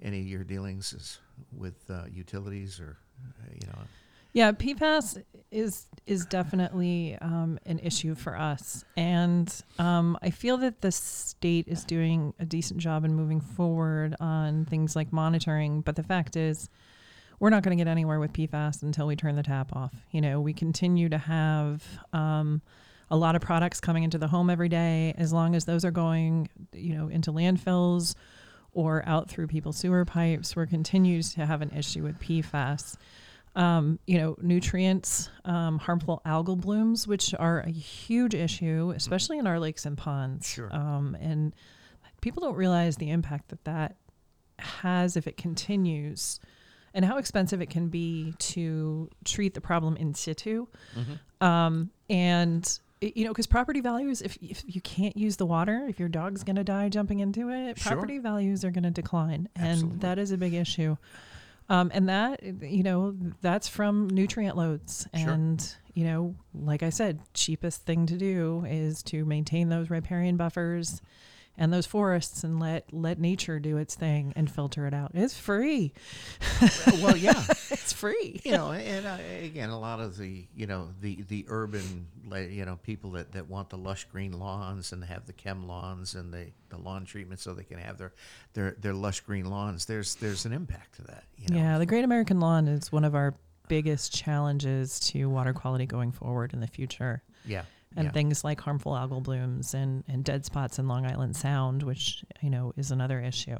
any 0.02 0.20
of 0.20 0.26
your 0.26 0.44
dealings 0.44 1.18
with 1.52 1.90
uh, 1.90 2.02
utilities, 2.12 2.80
or 2.80 2.98
uh, 3.24 3.50
you 3.54 3.66
know? 3.68 3.78
Yeah, 4.36 4.52
PFAS 4.52 5.24
is 5.50 5.86
is 6.04 6.26
definitely 6.26 7.16
um, 7.22 7.58
an 7.64 7.78
issue 7.78 8.14
for 8.14 8.36
us, 8.36 8.84
and 8.94 9.50
um, 9.78 10.18
I 10.20 10.28
feel 10.28 10.58
that 10.58 10.82
the 10.82 10.92
state 10.92 11.66
is 11.68 11.84
doing 11.84 12.34
a 12.38 12.44
decent 12.44 12.78
job 12.78 13.06
in 13.06 13.14
moving 13.14 13.40
forward 13.40 14.14
on 14.20 14.66
things 14.66 14.94
like 14.94 15.10
monitoring. 15.10 15.80
But 15.80 15.96
the 15.96 16.02
fact 16.02 16.36
is, 16.36 16.68
we're 17.40 17.48
not 17.48 17.62
going 17.62 17.78
to 17.78 17.82
get 17.82 17.90
anywhere 17.90 18.20
with 18.20 18.34
PFAS 18.34 18.82
until 18.82 19.06
we 19.06 19.16
turn 19.16 19.36
the 19.36 19.42
tap 19.42 19.74
off. 19.74 19.94
You 20.10 20.20
know, 20.20 20.38
we 20.38 20.52
continue 20.52 21.08
to 21.08 21.16
have 21.16 21.82
um, 22.12 22.60
a 23.10 23.16
lot 23.16 23.36
of 23.36 23.40
products 23.40 23.80
coming 23.80 24.04
into 24.04 24.18
the 24.18 24.28
home 24.28 24.50
every 24.50 24.68
day. 24.68 25.14
As 25.16 25.32
long 25.32 25.54
as 25.54 25.64
those 25.64 25.82
are 25.82 25.90
going, 25.90 26.50
you 26.74 26.94
know, 26.94 27.08
into 27.08 27.32
landfills 27.32 28.14
or 28.74 29.02
out 29.06 29.30
through 29.30 29.46
people's 29.46 29.78
sewer 29.78 30.04
pipes, 30.04 30.54
we're 30.54 30.66
continues 30.66 31.32
to 31.32 31.46
have 31.46 31.62
an 31.62 31.70
issue 31.70 32.02
with 32.02 32.20
PFAS 32.20 32.98
um, 33.56 33.98
you 34.06 34.18
know, 34.18 34.36
nutrients, 34.40 35.30
um, 35.44 35.78
harmful 35.78 36.20
algal 36.24 36.60
blooms, 36.60 37.08
which 37.08 37.34
are 37.38 37.60
a 37.60 37.70
huge 37.70 38.34
issue, 38.34 38.92
especially 38.94 39.38
in 39.38 39.46
our 39.46 39.58
lakes 39.58 39.86
and 39.86 39.96
ponds. 39.98 40.48
Sure. 40.48 40.68
Um, 40.72 41.16
and 41.20 41.54
people 42.20 42.42
don't 42.42 42.54
realize 42.56 42.96
the 42.96 43.10
impact 43.10 43.48
that 43.48 43.64
that 43.64 43.96
has 44.58 45.16
if 45.16 45.26
it 45.26 45.36
continues 45.36 46.38
and 46.94 47.04
how 47.04 47.16
expensive 47.18 47.60
it 47.60 47.70
can 47.70 47.88
be 47.88 48.34
to 48.38 49.10
treat 49.24 49.54
the 49.54 49.60
problem 49.60 49.96
in 49.96 50.14
situ. 50.14 50.66
Um, 51.40 51.90
and 52.08 52.78
you 53.02 53.24
know, 53.24 53.30
because 53.30 53.46
property 53.46 53.80
values, 53.82 54.22
if, 54.22 54.38
if 54.40 54.64
you 54.66 54.80
can't 54.80 55.16
use 55.16 55.36
the 55.36 55.44
water, 55.44 55.86
if 55.88 56.00
your 56.00 56.08
dog's 56.08 56.42
going 56.44 56.56
to 56.56 56.64
die 56.64 56.88
jumping 56.88 57.20
into 57.20 57.50
it, 57.50 57.78
Sure. 57.78 57.92
property 57.92 58.18
values 58.18 58.64
are 58.64 58.70
going 58.70 58.84
to 58.84 58.90
decline. 58.90 59.48
Absolutely. 59.56 59.90
And 59.92 60.00
that 60.00 60.18
is 60.18 60.30
a 60.30 60.38
big 60.38 60.54
issue. 60.54 60.96
Um, 61.68 61.90
and 61.92 62.08
that, 62.08 62.42
you 62.42 62.82
know, 62.82 63.16
that's 63.40 63.68
from 63.68 64.08
nutrient 64.08 64.56
loads. 64.56 65.08
Sure. 65.14 65.30
And, 65.30 65.74
you 65.94 66.04
know, 66.04 66.34
like 66.54 66.82
I 66.82 66.90
said, 66.90 67.20
cheapest 67.34 67.82
thing 67.82 68.06
to 68.06 68.16
do 68.16 68.64
is 68.68 69.02
to 69.04 69.24
maintain 69.24 69.68
those 69.68 69.90
riparian 69.90 70.36
buffers 70.36 71.02
and 71.58 71.72
those 71.72 71.86
forests 71.86 72.44
and 72.44 72.60
let 72.60 72.92
let 72.92 73.18
nature 73.18 73.58
do 73.58 73.76
its 73.76 73.94
thing 73.94 74.32
and 74.36 74.50
filter 74.50 74.86
it 74.86 74.94
out. 74.94 75.12
It's 75.14 75.36
free. 75.38 75.92
well, 77.02 77.16
yeah. 77.16 77.42
It's 77.68 77.92
free. 77.92 78.40
you 78.44 78.52
know, 78.52 78.72
and 78.72 79.06
uh, 79.06 79.18
again, 79.42 79.70
a 79.70 79.78
lot 79.78 80.00
of 80.00 80.16
the 80.16 80.46
you 80.54 80.66
know 80.66 80.88
the 81.00 81.22
the 81.22 81.44
urban 81.48 82.06
you 82.50 82.64
know 82.64 82.76
people 82.82 83.12
that, 83.12 83.32
that 83.32 83.48
want 83.48 83.70
the 83.70 83.78
lush 83.78 84.04
green 84.04 84.32
lawns 84.32 84.92
and 84.92 85.04
have 85.04 85.26
the 85.26 85.32
chem 85.32 85.66
lawns 85.66 86.14
and 86.14 86.32
the, 86.32 86.46
the 86.68 86.78
lawn 86.78 87.04
treatment 87.04 87.40
so 87.40 87.54
they 87.54 87.64
can 87.64 87.78
have 87.78 87.98
their 87.98 88.12
their 88.54 88.76
their 88.80 88.94
lush 88.94 89.20
green 89.20 89.46
lawns. 89.46 89.86
There's 89.86 90.16
there's 90.16 90.46
an 90.46 90.52
impact 90.52 90.96
to 90.96 91.02
that. 91.02 91.24
You 91.36 91.54
know? 91.54 91.60
Yeah, 91.60 91.78
the 91.78 91.86
Great 91.86 92.04
American 92.04 92.40
Lawn 92.40 92.66
is 92.68 92.90
one 92.90 93.04
of 93.04 93.14
our 93.14 93.34
biggest 93.68 94.14
challenges 94.14 95.00
to 95.00 95.28
water 95.28 95.52
quality 95.52 95.86
going 95.86 96.12
forward 96.12 96.52
in 96.52 96.60
the 96.60 96.66
future. 96.66 97.22
yeah, 97.44 97.62
And 97.96 98.04
yeah. 98.06 98.12
things 98.12 98.44
like 98.44 98.60
harmful 98.60 98.92
algal 98.92 99.22
blooms 99.22 99.72
and, 99.72 100.04
and 100.06 100.22
dead 100.22 100.44
spots 100.44 100.78
in 100.78 100.86
Long 100.86 101.06
Island 101.06 101.34
Sound, 101.34 101.82
which, 101.82 102.22
you 102.42 102.50
know, 102.50 102.72
is 102.76 102.90
another 102.90 103.20
issue. 103.20 103.56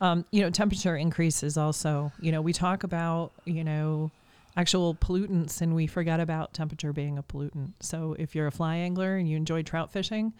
Um, 0.00 0.24
you 0.30 0.40
know, 0.42 0.50
temperature 0.50 0.96
increases 0.96 1.56
also. 1.58 2.10
You 2.20 2.32
know, 2.32 2.40
we 2.40 2.52
talk 2.52 2.82
about, 2.82 3.32
you 3.44 3.64
know, 3.64 4.10
actual 4.56 4.94
pollutants 4.94 5.60
and 5.60 5.74
we 5.74 5.86
forget 5.86 6.18
about 6.18 6.54
temperature 6.54 6.92
being 6.92 7.18
a 7.18 7.22
pollutant. 7.22 7.72
So 7.80 8.16
if 8.18 8.34
you're 8.34 8.46
a 8.46 8.52
fly 8.52 8.76
angler 8.76 9.16
and 9.16 9.28
you 9.28 9.36
enjoy 9.36 9.62
trout 9.62 9.92
fishing, 9.92 10.32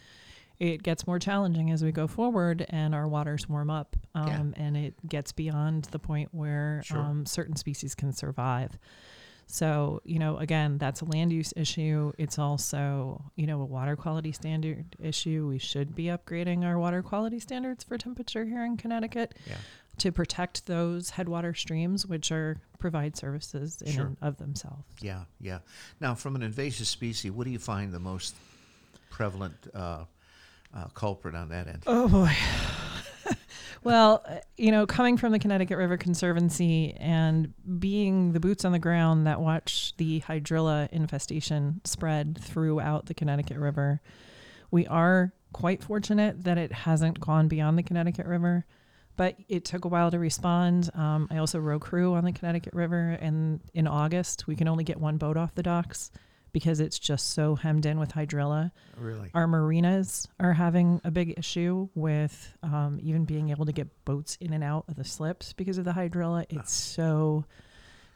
it 0.58 0.82
gets 0.82 1.06
more 1.06 1.18
challenging 1.20 1.70
as 1.70 1.84
we 1.84 1.92
go 1.92 2.08
forward 2.08 2.66
and 2.70 2.94
our 2.94 3.06
waters 3.06 3.48
warm 3.48 3.70
up 3.70 3.96
um, 4.16 4.54
and 4.56 4.76
it 4.76 4.94
gets 5.08 5.30
beyond 5.30 5.84
the 5.92 6.00
point 6.00 6.30
where 6.32 6.82
Sure. 6.84 6.98
um, 6.98 7.26
certain 7.26 7.54
species 7.54 7.94
can 7.94 8.12
survive. 8.12 8.76
So, 9.50 10.02
you 10.04 10.18
know, 10.18 10.36
again, 10.36 10.76
that's 10.76 11.00
a 11.00 11.06
land 11.06 11.32
use 11.32 11.54
issue. 11.56 12.12
It's 12.18 12.38
also, 12.38 13.24
you 13.34 13.46
know, 13.46 13.62
a 13.62 13.64
water 13.64 13.96
quality 13.96 14.30
standard 14.30 14.94
issue. 15.02 15.48
We 15.48 15.58
should 15.58 15.94
be 15.94 16.04
upgrading 16.04 16.64
our 16.64 16.78
water 16.78 17.02
quality 17.02 17.40
standards 17.40 17.82
for 17.82 17.96
temperature 17.96 18.44
here 18.44 18.62
in 18.62 18.76
Connecticut 18.76 19.34
yeah. 19.46 19.56
to 19.98 20.12
protect 20.12 20.66
those 20.66 21.08
headwater 21.10 21.54
streams, 21.54 22.06
which 22.06 22.30
are 22.30 22.60
provide 22.78 23.16
services 23.16 23.80
in 23.80 23.92
Sure. 23.92 24.06
and 24.06 24.16
of 24.20 24.36
themselves. 24.36 24.84
Yeah, 25.00 25.24
yeah. 25.40 25.60
Now, 25.98 26.14
from 26.14 26.36
an 26.36 26.42
invasive 26.42 26.86
species, 26.86 27.32
what 27.32 27.44
do 27.44 27.50
you 27.50 27.58
find 27.58 27.90
the 27.90 27.98
most 27.98 28.34
prevalent 29.08 29.54
uh, 29.74 30.04
uh, 30.74 30.84
culprit 30.88 31.34
on 31.34 31.48
that 31.48 31.68
end? 31.68 31.84
Oh 31.86 32.06
boy. 32.06 32.32
Well, 33.84 34.22
uh, 34.26 34.36
you 34.56 34.70
know, 34.70 34.86
coming 34.86 35.16
from 35.16 35.32
the 35.32 35.38
Connecticut 35.38 35.78
River 35.78 35.96
Conservancy 35.96 36.94
and 36.98 37.52
being 37.78 38.32
the 38.32 38.40
boots 38.40 38.64
on 38.64 38.72
the 38.72 38.78
ground 38.78 39.26
that 39.26 39.40
watch 39.40 39.94
the 39.96 40.20
hydrilla 40.20 40.88
infestation 40.90 41.80
spread 41.84 42.38
throughout 42.40 43.06
the 43.06 43.14
Connecticut 43.14 43.58
River, 43.58 44.00
we 44.70 44.86
are 44.86 45.32
quite 45.52 45.82
fortunate 45.82 46.44
that 46.44 46.58
it 46.58 46.72
hasn't 46.72 47.20
gone 47.20 47.48
beyond 47.48 47.78
the 47.78 47.82
Connecticut 47.82 48.26
River. 48.26 48.64
But 49.16 49.36
it 49.48 49.64
took 49.64 49.84
a 49.84 49.88
while 49.88 50.12
to 50.12 50.18
respond. 50.18 50.90
Um, 50.94 51.26
I 51.28 51.38
also 51.38 51.58
row 51.58 51.80
crew 51.80 52.14
on 52.14 52.24
the 52.24 52.30
Connecticut 52.30 52.72
River, 52.72 53.18
and 53.20 53.60
in 53.74 53.88
August 53.88 54.46
we 54.46 54.54
can 54.54 54.68
only 54.68 54.84
get 54.84 55.00
one 55.00 55.16
boat 55.16 55.36
off 55.36 55.56
the 55.56 55.62
docks 55.64 56.12
because 56.58 56.80
it's 56.80 56.98
just 56.98 57.34
so 57.34 57.54
hemmed 57.54 57.86
in 57.86 58.00
with 58.00 58.10
hydrilla 58.12 58.72
Really? 58.96 59.30
our 59.32 59.46
marinas 59.46 60.26
are 60.40 60.52
having 60.52 61.00
a 61.04 61.10
big 61.10 61.38
issue 61.38 61.88
with 61.94 62.56
um, 62.64 62.98
even 63.00 63.24
being 63.24 63.50
able 63.50 63.64
to 63.66 63.72
get 63.72 63.86
boats 64.04 64.36
in 64.40 64.52
and 64.52 64.64
out 64.64 64.84
of 64.88 64.96
the 64.96 65.04
slips 65.04 65.52
because 65.52 65.78
of 65.78 65.84
the 65.84 65.92
hydrilla. 65.92 66.46
It's 66.50 66.72
so 66.72 67.44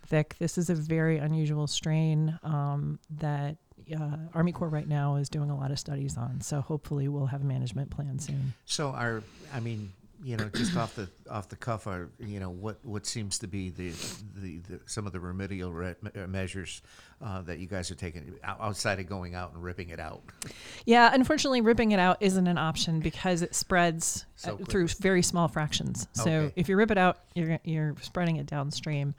thick. 0.07 0.35
This 0.41 0.59
is 0.59 0.71
a 0.71 0.75
very 0.75 1.19
unusual 1.19 1.67
strain 1.69 2.37
um, 2.43 2.99
that 3.19 3.59
uh, 3.95 4.17
Army 4.35 4.51
Corps 4.53 4.69
right 4.69 4.89
now 4.89 5.15
is 5.17 5.29
doing 5.29 5.51
a 5.51 5.57
lot 5.57 5.71
of 5.71 5.79
studies 5.79 6.17
on. 6.17 6.41
So 6.41 6.61
hopefully 6.61 7.07
we'll 7.09 7.27
have 7.27 7.43
a 7.43 7.45
management 7.45 7.91
plan 7.91 8.19
soon. 8.19 8.55
So, 8.65 8.89
are 8.89 9.23
I 9.55 9.61
mean, 9.61 9.93
you 10.25 10.37
know, 10.37 10.49
just 10.55 10.77
off 10.77 10.95
the 10.95 11.09
off 11.31 11.49
the 11.49 11.57
cuff, 11.57 11.87
are 11.87 12.11
you 12.19 12.39
know 12.39 12.51
what 12.51 12.79
what 12.85 13.07
seems 13.07 13.39
to 13.41 13.47
be 13.47 13.71
the 13.71 13.91
the, 14.37 14.59
the 14.69 14.81
some 14.87 15.07
of 15.07 15.13
the 15.13 15.21
remedial 15.21 15.73
re- 15.73 15.95
uh, 16.15 16.27
measures 16.27 16.81
uh, 17.21 17.43
that 17.43 17.59
you 17.59 17.67
guys 17.67 17.91
are 17.91 17.95
taking 17.97 18.39
outside 18.45 19.01
of 19.01 19.09
going 19.09 19.35
out 19.35 19.53
and 19.53 19.63
ripping 19.63 19.89
it 19.89 19.99
out? 20.01 20.23
Yeah, 20.85 21.11
unfortunately, 21.13 21.61
ripping 21.61 21.93
it 21.93 21.99
out 21.99 22.19
isn't 22.21 22.47
an 22.47 22.59
option 22.59 23.01
because 23.01 23.43
it 23.43 23.55
spreads 23.55 24.25
So 24.37 24.55
uh, 24.55 24.65
through 24.65 24.89
very 25.01 25.23
small 25.23 25.49
fractions. 25.49 26.07
So 26.13 26.23
Okay. 26.31 26.53
if 26.57 26.69
you 26.69 26.77
rip 26.77 26.91
it 26.91 26.99
out, 26.99 27.19
you're 27.35 27.59
you're 27.65 27.95
spreading 28.01 28.37
it 28.37 28.47
downstream. 28.47 29.15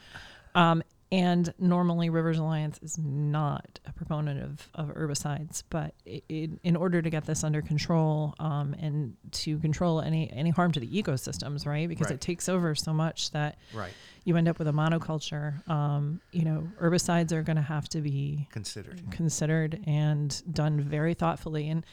Um, 0.55 0.83
and 1.13 1.53
normally, 1.59 2.09
Rivers 2.09 2.39
Alliance 2.39 2.79
is 2.81 2.97
not 2.97 3.79
a 3.85 3.93
proponent 3.93 4.41
of, 4.41 4.67
of 4.73 4.95
herbicides, 4.95 5.61
but 5.69 5.93
in 6.05 6.75
order 6.75 7.03
to 7.03 7.09
get 7.11 7.25
this 7.25 7.43
under 7.43 7.61
control 7.61 8.33
um, 8.39 8.73
and 8.79 9.15
to 9.43 9.59
control 9.59 10.01
any 10.01 10.31
any 10.31 10.49
harm 10.49 10.71
to 10.71 10.79
the 10.79 10.87
ecosystems, 10.87 11.67
right? 11.67 11.87
Because 11.87 12.05
Right. 12.07 12.15
it 12.15 12.21
takes 12.21 12.49
over 12.49 12.73
so 12.73 12.93
much 12.93 13.29
that 13.31 13.57
Right. 13.75 13.93
you 14.23 14.35
end 14.37 14.47
up 14.47 14.57
with 14.57 14.67
a 14.67 14.71
monoculture. 14.71 15.67
Um, 15.69 16.19
you 16.31 16.45
know, 16.45 16.67
herbicides 16.81 17.31
are 17.31 17.43
going 17.43 17.57
to 17.57 17.61
have 17.61 17.87
to 17.89 18.01
be 18.01 18.47
Considered. 18.51 18.99
considered 19.11 19.79
and 19.85 20.41
done 20.51 20.81
very 20.81 21.13
thoughtfully. 21.13 21.69
And 21.69 21.85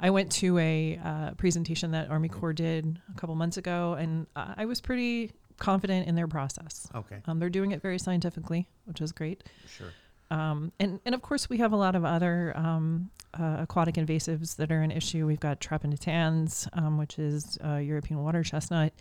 I 0.00 0.10
went 0.10 0.32
to 0.32 0.58
a 0.58 0.98
uh, 1.02 1.30
presentation 1.34 1.92
that 1.92 2.10
Army 2.10 2.28
Corps 2.28 2.52
did 2.52 3.00
a 3.08 3.18
couple 3.20 3.36
months 3.36 3.56
ago, 3.56 3.94
and 3.94 4.26
I 4.34 4.64
was 4.64 4.80
pretty 4.80 5.30
confident 5.58 6.06
in 6.08 6.14
their 6.14 6.28
process. 6.28 6.88
Okay. 6.94 7.16
Um, 7.26 7.38
they're 7.38 7.50
doing 7.50 7.72
it 7.72 7.80
very 7.82 7.98
scientifically, 7.98 8.68
which 8.84 9.00
is 9.00 9.12
great. 9.12 9.44
Sure. 9.68 9.92
Um, 10.30 10.72
and, 10.80 11.00
and 11.04 11.14
of 11.14 11.22
course, 11.22 11.48
we 11.48 11.58
have 11.58 11.72
a 11.72 11.76
lot 11.76 11.94
of 11.94 12.04
other 12.04 12.52
um, 12.56 13.10
uh, 13.38 13.58
aquatic 13.60 13.94
invasives 13.96 14.56
that 14.56 14.72
are 14.72 14.80
an 14.80 14.90
issue. 14.90 15.26
We've 15.26 15.38
got 15.40 15.60
Trapa 15.60 15.84
natans, 15.84 16.66
um, 16.72 16.98
which 16.98 17.18
is 17.18 17.58
uh, 17.64 17.76
European 17.76 18.22
water 18.22 18.42
chestnut. 18.42 18.92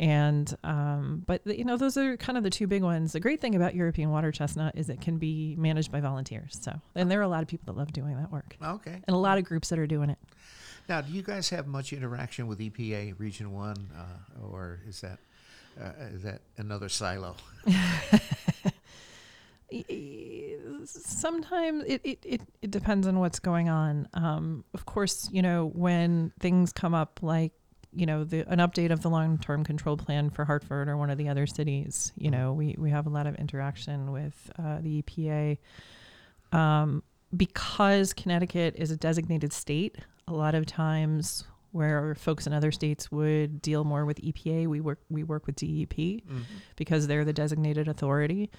And, 0.00 0.54
um, 0.64 1.22
but 1.26 1.46
you 1.46 1.64
know, 1.64 1.76
those 1.76 1.96
are 1.96 2.16
kind 2.16 2.36
of 2.36 2.44
the 2.44 2.50
two 2.50 2.66
big 2.66 2.82
ones. 2.82 3.12
The 3.12 3.20
great 3.20 3.40
thing 3.40 3.54
about 3.54 3.74
European 3.74 4.10
water 4.10 4.32
chestnut 4.32 4.74
is 4.76 4.88
it 4.88 5.00
can 5.00 5.16
be 5.18 5.54
managed 5.56 5.92
by 5.92 6.00
volunteers. 6.00 6.58
So, 6.60 6.80
and 6.94 7.10
there 7.10 7.20
are 7.20 7.24
a 7.24 7.28
lot 7.28 7.42
of 7.42 7.48
people 7.48 7.72
that 7.72 7.78
love 7.78 7.92
doing 7.92 8.16
that 8.16 8.32
work 8.32 8.56
Okay. 8.62 9.00
and 9.06 9.14
a 9.14 9.18
lot 9.18 9.38
of 9.38 9.44
groups 9.44 9.68
that 9.68 9.78
are 9.78 9.86
doing 9.86 10.10
it. 10.10 10.18
Now, 10.88 11.00
do 11.02 11.12
you 11.12 11.22
guys 11.22 11.50
have 11.50 11.68
much 11.68 11.92
interaction 11.92 12.48
with 12.48 12.58
EPA 12.58 13.18
Region 13.18 13.52
One, 13.52 13.90
uh, 13.96 14.44
or 14.44 14.80
is 14.88 15.00
that 15.02 15.20
uh, 15.80 15.92
is 16.12 16.22
that 16.22 16.42
another 16.56 16.88
silo? 16.88 17.36
sometimes 20.84 21.84
it, 21.86 22.00
it, 22.04 22.18
it, 22.24 22.40
it 22.60 22.70
depends 22.70 23.06
on 23.06 23.18
what's 23.18 23.38
going 23.38 23.68
on. 23.68 24.08
Um, 24.14 24.64
of 24.74 24.86
course, 24.86 25.28
you 25.32 25.42
know, 25.42 25.70
when 25.74 26.32
things 26.40 26.72
come 26.72 26.94
up 26.94 27.20
like, 27.22 27.52
you 27.94 28.06
know, 28.06 28.24
the, 28.24 28.40
an 28.50 28.58
update 28.58 28.90
of 28.90 29.02
the 29.02 29.10
long-term 29.10 29.64
control 29.64 29.96
plan 29.96 30.30
for 30.30 30.44
Hartford 30.44 30.88
or 30.88 30.96
one 30.96 31.10
of 31.10 31.18
the 31.18 31.28
other 31.28 31.46
cities, 31.46 32.12
you 32.16 32.30
know, 32.30 32.52
we, 32.52 32.74
we 32.78 32.90
have 32.90 33.06
a 33.06 33.10
lot 33.10 33.26
of 33.26 33.34
interaction 33.36 34.12
with 34.12 34.50
uh, 34.58 34.78
the 34.80 35.02
EPA. 35.02 35.58
Um, 36.52 37.02
because 37.36 38.12
Connecticut 38.12 38.76
is 38.76 38.90
a 38.90 38.96
designated 38.96 39.52
state, 39.52 39.96
a 40.28 40.32
lot 40.32 40.54
of 40.54 40.66
times 40.66 41.44
where 41.72 42.14
folks 42.14 42.46
in 42.46 42.52
other 42.52 42.70
states 42.70 43.10
would 43.10 43.60
deal 43.60 43.82
more 43.84 44.04
with 44.04 44.20
EPA, 44.20 44.66
we 44.66 44.80
work 44.80 45.00
we 45.10 45.24
work 45.24 45.46
with 45.46 45.56
DEP 45.56 46.22
because 46.76 47.06
they're 47.06 47.24
the 47.24 47.32
designated 47.32 47.88
authority. 47.88 48.50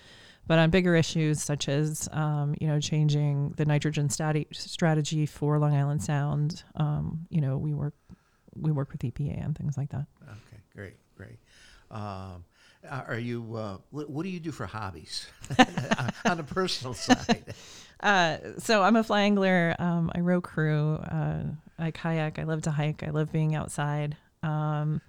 But 0.46 0.60
on 0.60 0.72
bigger 0.72 0.94
issues 0.96 1.42
such 1.42 1.70
as 1.70 2.10
um, 2.12 2.56
you 2.60 2.68
know 2.68 2.80
changing 2.80 3.54
the 3.56 3.66
nitrogen 3.66 4.10
stati- 4.10 4.54
strategy 4.54 5.26
for 5.26 5.58
Long 5.58 5.74
Island 5.74 6.04
Sound, 6.04 6.64
um, 6.76 7.26
you 7.30 7.40
know 7.40 7.58
we 7.58 7.74
work 7.74 7.94
we 8.56 8.72
work 8.72 8.92
with 8.92 9.02
EPA 9.02 9.44
and 9.46 9.58
things 9.58 9.78
like 9.78 9.90
that. 9.92 10.06
Okay, 10.24 10.62
great, 10.76 10.96
great. 11.16 11.38
Um, 11.90 12.44
are 12.90 13.06
are 13.10 13.20
you? 13.20 13.56
Uh, 13.56 13.78
what, 13.92 14.10
what 14.10 14.24
do 14.24 14.30
you 14.30 14.40
do 14.40 14.52
for 14.52 14.66
hobbies 14.66 15.28
on 16.26 16.38
the 16.38 16.44
personal 16.44 16.94
side? 16.94 17.46
Uh, 18.00 18.38
so 18.58 18.84
I'm 18.84 18.98
a 18.98 19.04
fly 19.04 19.22
angler. 19.22 19.78
Um, 19.80 20.12
I 20.14 20.20
row 20.20 20.42
crew. 20.42 20.96
Uh, 20.96 21.44
I 21.80 21.92
kayak. 21.92 22.40
I 22.40 22.44
love 22.44 22.64
to 22.64 22.72
hike. 22.72 23.04
I 23.04 23.10
love 23.10 23.32
being 23.32 23.56
outside. 23.56 24.18
Um, 24.42 25.02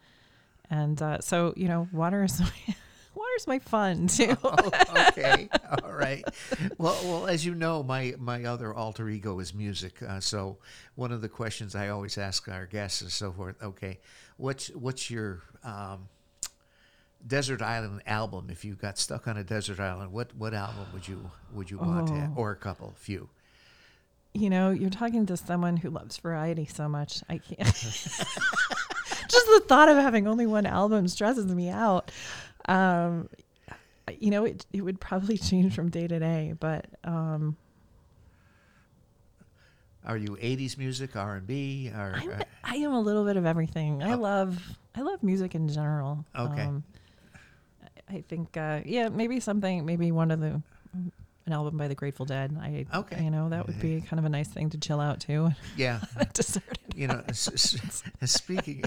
and 0.70 1.00
uh, 1.00 1.20
so 1.20 1.53
you 1.57 1.68
know, 1.68 1.88
water 1.92 2.24
is 2.24 2.40
water's 3.14 3.46
my 3.46 3.59
fun 3.59 4.07
too. 4.09 4.37
oh, 4.42 4.70
okay, 5.09 5.48
all 5.83 5.92
right. 5.92 6.24
Well, 6.79 6.98
well, 7.05 7.27
as 7.27 7.44
you 7.44 7.55
know, 7.55 7.83
my 7.83 8.14
my 8.18 8.44
other 8.44 8.74
alter 8.74 9.09
ego 9.09 9.38
is 9.40 9.55
music. 9.55 10.03
Uh, 10.03 10.20
so 10.20 10.59
one 10.94 11.12
of 11.12 11.20
the 11.20 11.29
questions 11.29 11.74
I 11.74 11.88
always 11.88 12.18
ask 12.18 12.48
our 12.48 12.66
guests 12.66 13.03
is 13.03 13.14
so 13.14 13.33
forth. 13.33 13.57
Okay, 13.62 13.98
what's 14.37 14.68
what's 14.68 15.11
your 15.11 15.42
um, 15.62 16.09
desert 17.27 17.62
island 17.62 18.03
album? 18.07 18.48
If 18.50 18.64
you 18.64 18.74
got 18.74 18.98
stuck 18.98 19.29
on 19.29 19.37
a 19.37 19.44
desert 19.44 19.81
island, 19.81 20.12
what 20.12 20.35
what 20.37 20.55
album 20.55 20.87
would 20.92 21.07
you 21.07 21.31
would 21.53 21.70
you 21.70 21.79
want 21.79 22.09
to? 22.09 22.14
Oh. 22.14 22.33
or 22.37 22.50
a 22.53 22.57
couple, 22.57 22.94
few? 22.96 23.29
You 24.35 24.51
know, 24.51 24.70
you're 24.70 24.90
talking 24.90 25.25
to 25.27 25.37
someone 25.37 25.77
who 25.77 25.90
loves 25.90 26.16
variety 26.18 26.66
so 26.66 26.88
much. 26.88 27.23
I 27.29 27.38
can't. 27.38 27.59
Just 29.29 29.47
the 29.47 29.62
thought 29.68 29.88
of 29.88 29.97
having 29.97 30.27
only 30.27 30.47
one 30.47 30.66
album 30.66 31.07
stresses 31.09 31.47
me 31.47 31.68
out. 31.70 32.11
Um, 32.66 33.29
you 34.18 34.31
know, 34.31 34.44
it 34.44 34.66
it 34.73 34.83
would 34.83 35.01
probably 35.01 35.38
change 35.38 35.75
from 35.75 35.88
day 35.90 36.07
to 36.07 36.18
day, 36.18 36.55
but 36.59 36.87
um, 37.05 37.57
Are 40.05 40.16
you 40.16 40.37
'80s 40.37 40.77
music, 40.77 41.16
R&B, 41.16 41.90
or 41.94 42.14
I'm, 42.16 42.31
uh, 42.31 42.42
I 42.64 42.77
am 42.77 42.92
a 42.92 43.01
little 43.01 43.25
bit 43.25 43.37
of 43.37 43.47
everything. 43.47 44.03
I 44.03 44.12
Oh. 44.14 44.18
love 44.18 44.79
I 44.94 45.01
love 45.01 45.23
music 45.23 45.55
in 45.55 45.68
general. 45.68 46.25
Okay. 46.37 46.62
Um, 46.62 46.85
I 48.11 48.16
I 48.16 48.20
think 48.29 48.57
uh, 48.57 48.81
yeah, 48.85 49.09
maybe 49.09 49.40
something, 49.40 49.87
maybe 49.87 50.12
one 50.12 50.31
of 50.31 50.40
the 50.40 50.61
an 51.47 51.53
album 51.53 51.77
by 51.77 51.89
the 51.89 51.95
Grateful 51.95 52.25
Dead. 52.25 52.57
I 52.61 52.87
Okay. 52.93 53.23
you 53.23 53.31
know 53.31 53.49
that 53.51 53.67
would 53.67 53.81
be 53.81 54.01
kind 54.01 54.19
of 54.19 54.25
a 54.25 54.29
nice 54.29 54.49
thing 54.49 54.71
to 54.71 54.79
chill 54.79 55.01
out 55.01 55.21
to. 55.21 55.51
yeah? 55.77 56.01
Deserted. 56.33 56.79
you 56.95 57.07
know, 57.09 57.23
speaking, 57.33 58.85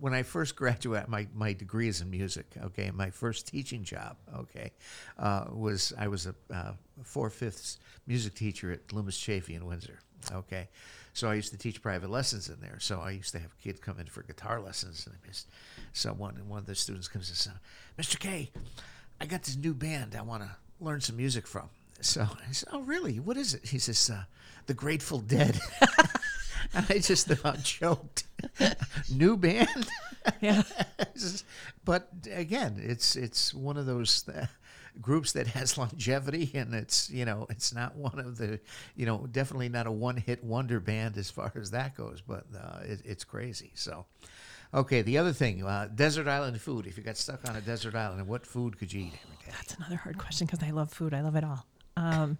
when 0.00 0.14
I 0.14 0.22
first 0.22 0.56
graduated, 0.56 1.08
my, 1.08 1.26
my 1.34 1.52
degree 1.52 1.88
is 1.88 2.00
in 2.00 2.10
music. 2.10 2.46
Okay, 2.64 2.90
my 2.90 3.10
first 3.10 3.46
teaching 3.46 3.84
job, 3.84 4.16
okay, 4.36 4.72
uh, 5.18 5.44
was 5.52 5.92
I 5.98 6.08
was 6.08 6.26
a 6.26 6.34
uh, 6.52 6.72
four 7.04 7.30
fifths 7.30 7.78
music 8.06 8.34
teacher 8.34 8.72
at 8.72 8.92
Loomis 8.92 9.18
Chaffee 9.18 9.54
in 9.54 9.66
Windsor. 9.66 9.98
Okay, 10.32 10.68
so 11.14 11.30
I 11.30 11.34
used 11.34 11.50
to 11.52 11.58
teach 11.58 11.80
private 11.80 12.10
lessons 12.10 12.48
in 12.48 12.60
there. 12.60 12.78
So 12.80 13.00
I 13.00 13.12
used 13.12 13.32
to 13.32 13.38
have 13.38 13.58
kids 13.60 13.80
come 13.80 13.98
in 14.00 14.06
for 14.06 14.22
guitar 14.22 14.60
lessons, 14.60 15.06
and 15.06 15.14
I 15.14 15.26
missed 15.26 15.48
someone, 15.92 16.36
and 16.36 16.48
one 16.48 16.58
of 16.58 16.66
the 16.66 16.74
students 16.74 17.08
comes 17.08 17.28
and 17.28 17.36
says, 17.36 17.52
"Mr. 17.98 18.18
K, 18.18 18.50
I 19.20 19.26
got 19.26 19.42
this 19.44 19.56
new 19.56 19.74
band 19.74 20.14
I 20.16 20.22
want 20.22 20.42
to 20.42 20.50
learn 20.80 21.00
some 21.00 21.16
music 21.16 21.46
from." 21.46 21.68
So 22.00 22.22
I 22.48 22.52
said, 22.52 22.68
"Oh, 22.72 22.80
really? 22.80 23.20
What 23.20 23.36
is 23.36 23.54
it?" 23.54 23.66
He 23.66 23.78
says, 23.78 24.10
uh, 24.10 24.24
"The 24.66 24.74
Grateful 24.74 25.20
Dead." 25.20 25.58
And 26.72 26.86
I 26.88 26.98
just 26.98 27.28
about 27.30 27.64
choked. 27.64 28.24
New 29.10 29.36
band, 29.36 29.88
Yeah. 30.40 30.62
But 31.84 32.08
again, 32.30 32.76
it's 32.78 33.16
it's 33.16 33.52
one 33.54 33.76
of 33.76 33.86
those 33.86 34.28
uh, 34.28 34.46
groups 35.00 35.32
that 35.32 35.46
has 35.48 35.76
longevity, 35.78 36.50
and 36.54 36.74
it's 36.74 37.10
you 37.10 37.24
know 37.24 37.46
it's 37.50 37.74
not 37.74 37.96
one 37.96 38.18
of 38.18 38.38
the 38.38 38.60
you 38.96 39.06
know 39.06 39.26
definitely 39.30 39.68
not 39.68 39.86
a 39.86 39.92
one 39.92 40.16
hit 40.16 40.42
wonder 40.44 40.80
band 40.80 41.16
as 41.16 41.30
far 41.30 41.52
as 41.56 41.70
that 41.70 41.96
goes, 41.96 42.20
but 42.20 42.44
uh, 42.56 42.80
it, 42.82 43.00
it's 43.04 43.24
crazy. 43.24 43.72
So, 43.74 44.06
okay, 44.72 45.02
the 45.02 45.18
other 45.18 45.32
thing, 45.32 45.64
uh, 45.64 45.88
desert 45.94 46.28
island 46.28 46.60
food. 46.60 46.86
If 46.86 46.96
you 46.96 47.02
got 47.02 47.16
stuck 47.16 47.48
on 47.48 47.56
a 47.56 47.60
desert 47.60 47.94
island, 47.94 48.26
what 48.26 48.46
food 48.46 48.78
could 48.78 48.92
you 48.92 49.02
eat 49.02 49.14
every 49.24 49.36
day? 49.44 49.52
That's 49.52 49.74
another 49.74 49.96
hard 49.96 50.18
question 50.18 50.46
because 50.46 50.62
I 50.62 50.70
love 50.70 50.92
food. 50.92 51.14
I 51.14 51.20
love 51.20 51.36
it 51.36 51.44
all. 51.44 51.66
Um. 51.96 52.38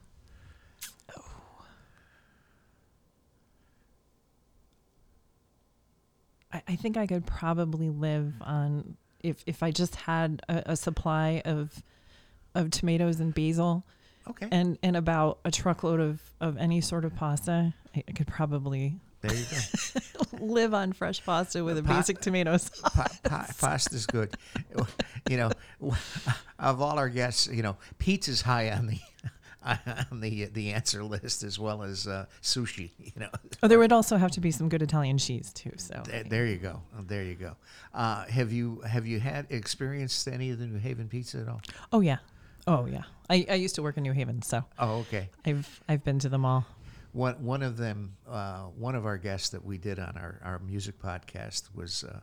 I, 6.53 6.63
I 6.69 6.77
think 6.77 6.97
I 6.97 7.07
could 7.07 7.27
probably 7.27 7.91
live 7.91 8.35
on 8.41 8.97
if 9.23 9.43
if 9.47 9.63
I 9.63 9.71
just 9.71 9.97
had 9.97 10.43
a, 10.49 10.73
a 10.73 10.77
supply 10.77 11.43
of 11.45 11.83
of 12.55 12.71
tomatoes 12.71 13.21
and 13.21 13.35
basil 13.35 13.85
Okay, 14.29 14.49
and 14.53 14.79
and 14.83 14.97
about 14.97 15.39
a 15.45 15.51
truckload 15.51 15.99
of 16.01 16.21
of 16.41 16.57
any 16.59 16.81
sort 16.81 17.05
of 17.05 17.15
pasta. 17.17 17.73
I, 17.97 18.05
I 18.07 18.13
could 18.13 18.27
probably 18.27 18.99
there 19.23 19.35
you 19.35 19.45
go. 19.51 20.01
live 20.45 20.73
on 20.75 20.93
fresh 20.93 21.25
pasta 21.25 21.63
with 21.65 21.77
a 21.79 21.83
basic 21.83 22.21
tomato 22.21 22.57
sauce. 22.57 22.81
pa- 22.81 23.07
pa- 23.25 23.49
pasta's 23.61 24.07
good. 24.07 24.35
You 25.29 25.37
know, 25.37 25.51
of 26.59 26.81
all 26.81 26.99
our 26.99 27.09
guests, 27.09 27.47
you 27.49 27.63
know, 27.63 27.77
pizza's 27.99 28.43
high 28.43 28.71
on 28.71 28.87
the 28.87 28.99
on 30.11 30.21
the 30.21 30.47
the 30.47 30.73
answer 30.73 31.03
list 31.05 31.43
as 31.43 31.59
well 31.59 31.83
as 31.83 32.07
uh, 32.07 32.27
sushi. 32.43 32.91
You 32.99 33.13
know, 33.17 33.29
Oh, 33.63 33.69
there 33.69 33.79
would 33.79 33.93
also 33.93 34.17
have 34.17 34.31
to 34.33 34.41
be 34.41 34.51
some 34.51 34.69
good 34.69 34.83
Italian 34.83 35.19
cheese 35.19 35.53
too. 35.53 35.73
So 35.77 36.03
Th- 36.05 36.27
there 36.29 36.47
you 36.47 36.57
go. 36.57 36.81
There 37.01 37.25
you 37.25 37.35
go. 37.35 37.57
Uh, 37.93 38.25
have 38.27 38.53
you 38.53 38.81
have 38.87 39.07
you 39.07 39.19
had 39.21 39.47
experienced 39.51 40.27
any 40.29 40.51
of 40.51 40.59
the 40.59 40.67
New 40.67 40.79
Haven 40.79 41.09
pizza 41.09 41.39
at 41.41 41.49
all? 41.49 41.61
Oh 41.93 42.01
yeah. 42.01 42.19
Oh 42.67 42.87
yeah. 42.87 43.03
I, 43.29 43.47
I 43.49 43.55
used 43.55 43.75
to 43.77 43.83
work 43.83 43.97
in 43.97 44.03
New 44.03 44.13
Haven, 44.13 44.43
so 44.43 44.65
Oh, 44.79 44.99
okay. 45.01 45.29
I've 45.45 45.81
I've 45.89 46.05
been 46.05 46.19
to 46.21 46.29
them 46.29 46.45
all. 46.45 46.67
One 47.13 47.43
one 47.45 47.63
of 47.63 47.77
them, 47.77 48.17
uh, 48.29 48.65
one 48.77 48.95
of 48.95 49.05
our 49.07 49.19
guests 49.19 49.49
that 49.51 49.65
we 49.65 49.79
did 49.79 49.99
on 49.99 50.17
our, 50.17 50.41
our 50.45 50.59
music 50.61 51.01
podcast 51.01 51.75
was 51.75 52.05
uh, 52.05 52.21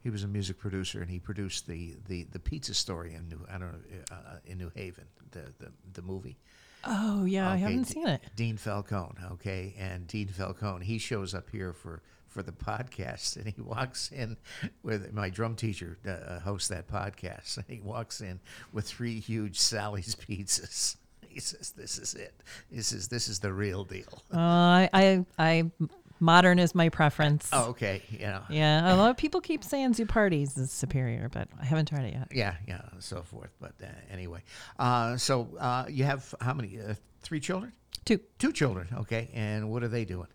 he 0.00 0.10
was 0.10 0.22
a 0.22 0.28
music 0.28 0.58
producer 0.58 1.00
and 1.00 1.10
he 1.10 1.18
produced 1.18 1.66
the, 1.66 1.96
the, 2.06 2.24
the 2.30 2.38
pizza 2.38 2.72
story 2.74 3.14
in 3.14 3.28
New 3.28 3.40
I 3.48 3.52
don't 3.58 3.72
know 3.72 3.78
uh, 4.12 4.36
in 4.46 4.58
New 4.58 4.70
Haven 4.74 5.04
the 5.32 5.52
the, 5.58 5.72
the 5.94 6.02
movie. 6.02 6.38
Oh 6.84 7.24
yeah, 7.24 7.50
I 7.50 7.56
haven't 7.56 7.88
D- 7.88 7.94
seen 7.94 8.06
it. 8.06 8.20
Dean 8.36 8.56
Falcone, 8.56 9.16
okay, 9.32 9.74
and 9.78 10.06
Dean 10.06 10.28
Falcone, 10.28 10.84
he 10.84 10.98
shows 10.98 11.34
up 11.34 11.50
here 11.50 11.72
for 11.72 12.02
for 12.28 12.42
the 12.42 12.52
podcast, 12.52 13.36
and 13.36 13.46
he 13.46 13.60
walks 13.60 14.10
in 14.12 14.36
with 14.82 15.12
my 15.12 15.30
drum 15.30 15.56
teacher 15.56 15.98
uh, 16.06 16.40
hosts 16.40 16.68
that 16.68 16.88
podcast, 16.88 17.56
and 17.56 17.66
he 17.68 17.80
walks 17.80 18.20
in 18.20 18.40
with 18.72 18.86
three 18.86 19.18
huge 19.20 19.58
Sally's 19.58 20.14
pizzas. 20.14 20.96
He 21.30 21.40
says, 21.40 21.70
"This 21.76 21.98
is 21.98 22.14
it. 22.14 22.34
This 22.68 22.90
is 22.90 23.06
this 23.08 23.28
is 23.28 23.38
the 23.38 23.52
real 23.52 23.84
deal." 23.84 24.24
Uh, 24.32 24.38
I, 24.38 24.90
I 24.92 25.24
I 25.38 25.70
modern 26.18 26.58
is 26.58 26.74
my 26.74 26.88
preference. 26.88 27.48
Oh, 27.52 27.66
okay, 27.66 28.02
know, 28.18 28.42
Yeah, 28.48 28.92
a 28.92 28.96
lot 28.96 29.10
of 29.10 29.16
people 29.16 29.40
keep 29.40 29.62
saying 29.62 29.92
Zuppardi's 29.92 30.56
is 30.56 30.72
superior, 30.72 31.28
but 31.30 31.46
I 31.60 31.64
haven't 31.64 31.86
tried 31.90 32.06
it 32.06 32.14
yet. 32.14 32.28
yeah, 32.32 32.54
yeah, 32.66 32.80
and 32.90 33.04
so 33.04 33.22
forth. 33.22 33.50
But 33.60 33.74
uh, 33.80 33.86
anyway, 34.10 34.40
uh, 34.80 35.16
so 35.16 35.48
uh, 35.60 35.84
you 35.88 36.04
have 36.04 36.34
how 36.40 36.54
many? 36.54 36.80
Uh, 36.80 36.94
three 37.20 37.40
children? 37.40 37.72
Two. 38.04 38.20
Two 38.38 38.52
children, 38.52 38.88
okay. 39.00 39.28
And 39.34 39.70
what 39.70 39.82
are 39.82 39.88
they 39.88 40.04
doing? 40.06 40.28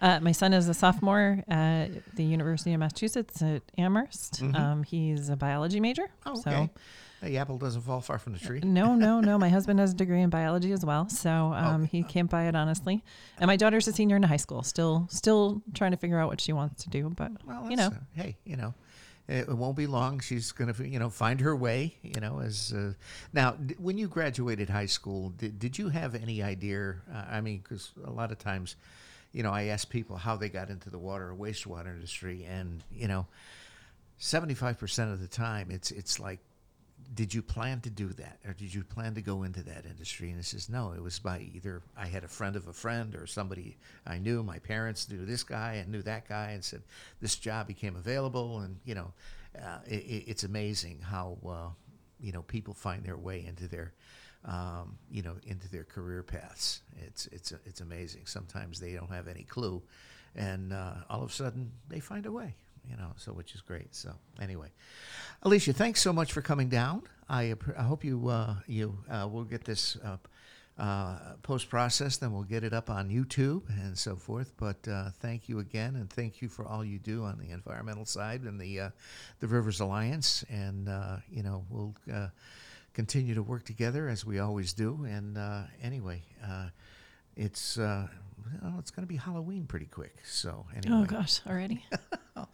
Uh, 0.00 0.18
my 0.20 0.32
son 0.32 0.52
is 0.52 0.68
a 0.68 0.74
sophomore 0.74 1.42
at 1.48 1.88
the 2.16 2.24
University 2.24 2.72
of 2.72 2.80
Massachusetts 2.80 3.42
at 3.42 3.62
Amherst. 3.76 4.42
Um, 4.42 4.82
he's 4.82 5.28
a 5.28 5.36
biology 5.36 5.78
major. 5.80 6.08
Oh, 6.24 6.34
So 6.36 6.50
okay. 6.50 6.70
the 7.22 7.36
apple 7.36 7.58
doesn't 7.58 7.82
fall 7.82 8.00
far 8.00 8.18
from 8.18 8.32
the 8.32 8.38
tree. 8.38 8.60
No, 8.64 8.94
no, 8.94 9.20
no. 9.20 9.36
My 9.38 9.48
husband 9.56 9.78
has 9.78 9.92
a 9.92 9.94
degree 9.94 10.22
in 10.22 10.30
biology 10.30 10.72
as 10.72 10.84
well, 10.86 11.08
so 11.10 11.30
um, 11.52 11.84
he 11.84 12.02
can't 12.02 12.30
buy 12.30 12.44
it 12.44 12.54
honestly. 12.56 13.04
And 13.38 13.46
my 13.48 13.56
daughter's 13.56 13.86
a 13.88 13.92
senior 13.92 14.16
in 14.16 14.22
high 14.22 14.38
school, 14.38 14.62
still, 14.62 15.06
still 15.10 15.62
trying 15.74 15.90
to 15.90 15.96
figure 15.98 16.18
out 16.18 16.28
what 16.28 16.40
she 16.40 16.52
wants 16.54 16.82
to 16.84 16.90
do. 16.90 17.10
But 17.14 17.32
Well, 17.46 17.68
you 17.70 17.76
know, 17.76 17.88
uh, 17.88 17.90
hey, 18.14 18.38
you 18.44 18.56
know, 18.56 18.72
it, 19.28 19.48
it 19.48 19.54
won't 19.54 19.76
be 19.76 19.86
long. 19.86 20.20
She's 20.20 20.50
gonna, 20.52 20.74
you 20.82 20.98
know, 20.98 21.10
find 21.10 21.40
her 21.42 21.54
way. 21.54 21.96
You 22.02 22.20
know, 22.22 22.40
as 22.40 22.72
uh, 22.72 22.94
now, 23.34 23.50
d- 23.52 23.74
when 23.78 23.98
you 23.98 24.08
graduated 24.08 24.70
high 24.70 24.86
school, 24.86 25.28
did, 25.30 25.58
did 25.58 25.76
you 25.78 25.90
have 25.90 26.14
any 26.14 26.42
idea? 26.42 26.96
Uh, 27.12 27.24
I 27.30 27.40
mean, 27.42 27.58
because 27.58 27.92
a 28.04 28.10
lot 28.10 28.32
of 28.32 28.38
times, 28.38 28.76
you 29.32 29.42
know, 29.42 29.50
I 29.50 29.64
ask 29.64 29.88
people 29.88 30.16
how 30.16 30.36
they 30.36 30.48
got 30.48 30.70
into 30.70 30.90
the 30.90 30.98
water 30.98 31.30
or 31.30 31.34
wastewater 31.34 31.94
industry, 31.94 32.44
and 32.48 32.82
you 32.92 33.08
know, 33.08 33.26
seventy-five 34.18 34.78
percent 34.78 35.12
of 35.12 35.20
the 35.20 35.28
time, 35.28 35.70
it's 35.70 35.90
it's 35.90 36.18
like 36.18 36.40
did 37.14 37.34
you 37.34 37.42
plan 37.42 37.80
to 37.80 37.90
do 37.90 38.08
that 38.08 38.38
or 38.46 38.52
did 38.52 38.72
you 38.72 38.84
plan 38.84 39.14
to 39.14 39.20
go 39.20 39.42
into 39.42 39.62
that 39.64 39.84
industry? 39.84 40.30
And 40.30 40.38
it 40.38 40.44
says 40.44 40.68
no 40.68 40.92
it 40.92 41.02
was 41.02 41.18
by 41.18 41.40
either 41.54 41.82
i 41.96 42.06
had 42.06 42.24
a 42.24 42.28
friend 42.28 42.56
of 42.56 42.68
a 42.68 42.72
friend 42.72 43.14
or 43.14 43.26
somebody 43.26 43.76
i 44.06 44.18
knew 44.18 44.42
my 44.42 44.58
parents 44.58 45.08
knew 45.08 45.24
this 45.24 45.42
guy 45.42 45.74
and 45.74 45.90
knew 45.90 46.02
that 46.02 46.28
guy 46.28 46.50
and 46.50 46.64
said 46.64 46.82
this 47.20 47.36
job 47.36 47.66
became 47.66 47.96
available 47.96 48.60
and 48.60 48.76
you 48.84 48.94
know 48.94 49.12
uh, 49.58 49.78
it, 49.86 50.24
it's 50.28 50.44
amazing 50.44 51.00
how 51.00 51.36
uh, 51.48 51.68
you 52.20 52.32
know 52.32 52.42
people 52.42 52.74
find 52.74 53.04
their 53.04 53.16
way 53.16 53.44
into 53.44 53.66
their 53.66 53.92
um, 54.44 54.98
you 55.10 55.22
know 55.22 55.36
into 55.46 55.68
their 55.68 55.84
career 55.84 56.22
paths 56.22 56.82
it's 57.06 57.26
it's 57.26 57.52
it's 57.66 57.80
amazing 57.80 58.22
sometimes 58.24 58.80
they 58.80 58.92
don't 58.92 59.10
have 59.10 59.28
any 59.28 59.42
clue 59.44 59.82
and 60.34 60.72
uh, 60.72 60.94
all 61.08 61.22
of 61.22 61.30
a 61.30 61.32
sudden 61.32 61.70
they 61.88 62.00
find 62.00 62.26
a 62.26 62.32
way 62.32 62.54
you 62.88 62.96
know, 62.96 63.12
so 63.16 63.32
which 63.32 63.54
is 63.54 63.60
great. 63.60 63.94
So 63.94 64.12
anyway, 64.40 64.68
Alicea, 65.44 65.74
thanks 65.74 66.00
so 66.00 66.12
much 66.12 66.32
for 66.32 66.42
coming 66.42 66.68
down. 66.68 67.02
I, 67.28 67.54
I 67.78 67.82
hope 67.82 68.04
you 68.04 68.28
uh, 68.28 68.54
you 68.66 68.98
uh, 69.10 69.28
will 69.30 69.44
get 69.44 69.64
this 69.64 69.96
uh, 70.78 71.16
post 71.42 71.68
processed, 71.68 72.20
then 72.20 72.32
we'll 72.32 72.42
get 72.42 72.64
it 72.64 72.72
up 72.72 72.88
on 72.90 73.10
YouTube 73.10 73.62
and 73.68 73.96
so 73.96 74.16
forth. 74.16 74.52
But 74.56 74.88
uh, 74.88 75.10
thank 75.20 75.48
you 75.48 75.58
again, 75.58 75.96
and 75.96 76.10
thank 76.10 76.40
you 76.40 76.48
for 76.48 76.64
all 76.64 76.84
you 76.84 76.98
do 76.98 77.24
on 77.24 77.38
the 77.38 77.50
environmental 77.50 78.06
side 78.06 78.42
and 78.42 78.60
the 78.60 78.80
uh, 78.80 78.90
the 79.40 79.46
Rivers 79.46 79.80
Alliance. 79.80 80.44
And 80.50 80.88
you 81.30 81.42
know, 81.42 81.64
we'll 81.68 81.94
continue 83.00 83.34
to 83.34 83.42
work 83.42 83.64
together 83.64 84.08
as 84.08 84.26
we 84.26 84.38
always 84.40 84.74
do. 84.74 85.06
And 85.08 85.38
uh, 85.38 85.62
anyway. 85.82 86.22
Uh, 86.46 86.68
it's 87.36 87.78
uh, 87.78 88.06
well, 88.62 88.76
it's 88.78 88.90
going 88.90 89.06
to 89.06 89.08
be 89.08 89.16
Halloween 89.16 89.64
pretty 89.64 89.86
quick. 89.86 90.14
So 90.24 90.66
anyway, 90.76 90.98
oh 90.98 91.04
gosh, 91.06 91.40
already. 91.46 91.84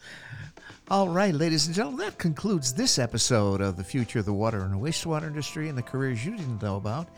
all 0.91 1.09
right, 1.09 1.35
ladies 1.35 1.67
and 1.67 1.75
gentlemen, 1.75 2.07
that 2.07 2.19
concludes 2.19 2.73
this 2.73 2.99
episode 2.99 3.61
of 3.61 3.77
the 3.77 3.83
future 3.83 4.21
of 4.21 4.27
the 4.27 4.33
water 4.33 4.61
and 4.61 4.81
wastewater 4.81 5.27
industry 5.27 5.69
and 5.69 5.77
the 5.77 5.83
careers 5.83 6.25
you 6.25 6.37
didn't 6.37 6.63
know 6.63 6.77
about. 6.77 7.09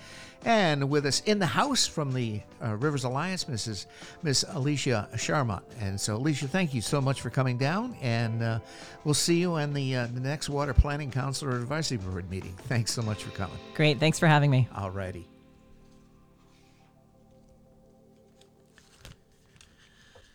And 0.45 0.89
with 0.89 1.05
us 1.05 1.21
in 1.27 1.39
the 1.39 1.47
house 1.47 1.87
from 1.87 2.13
the 2.13 2.41
uh, 2.63 2.77
Rivers 2.77 3.05
Alliance, 3.05 3.45
Mrs. 3.45 3.87
Miss 4.23 4.45
Alicea 4.45 5.11
Charamut. 5.15 5.63
And 5.81 6.01
so, 6.01 6.19
Alicea, 6.19 6.49
thank 6.49 6.73
you 6.73 6.81
so 6.81 7.01
much 7.01 7.21
for 7.21 7.31
coming 7.31 7.59
down, 7.59 7.97
and 8.01 8.43
uh, 8.43 8.59
we'll 9.05 9.15
see 9.15 9.41
you 9.41 9.55
on 9.55 9.73
the 9.73 9.97
uh, 9.97 10.07
the 10.07 10.21
next 10.21 10.49
Water 10.49 10.75
Planning 10.75 11.11
Council 11.11 11.49
or 11.49 11.57
Advisory 11.57 11.99
Board 11.99 12.31
meeting. 12.31 12.55
Thanks 12.65 12.93
so 12.93 13.03
much 13.03 13.25
for 13.25 13.31
coming. 13.31 13.59
Great, 13.75 13.99
thanks 13.99 14.19
for 14.19 14.27
having 14.27 14.51
me. 14.51 14.69
All 14.77 14.91
righty. 14.91 15.29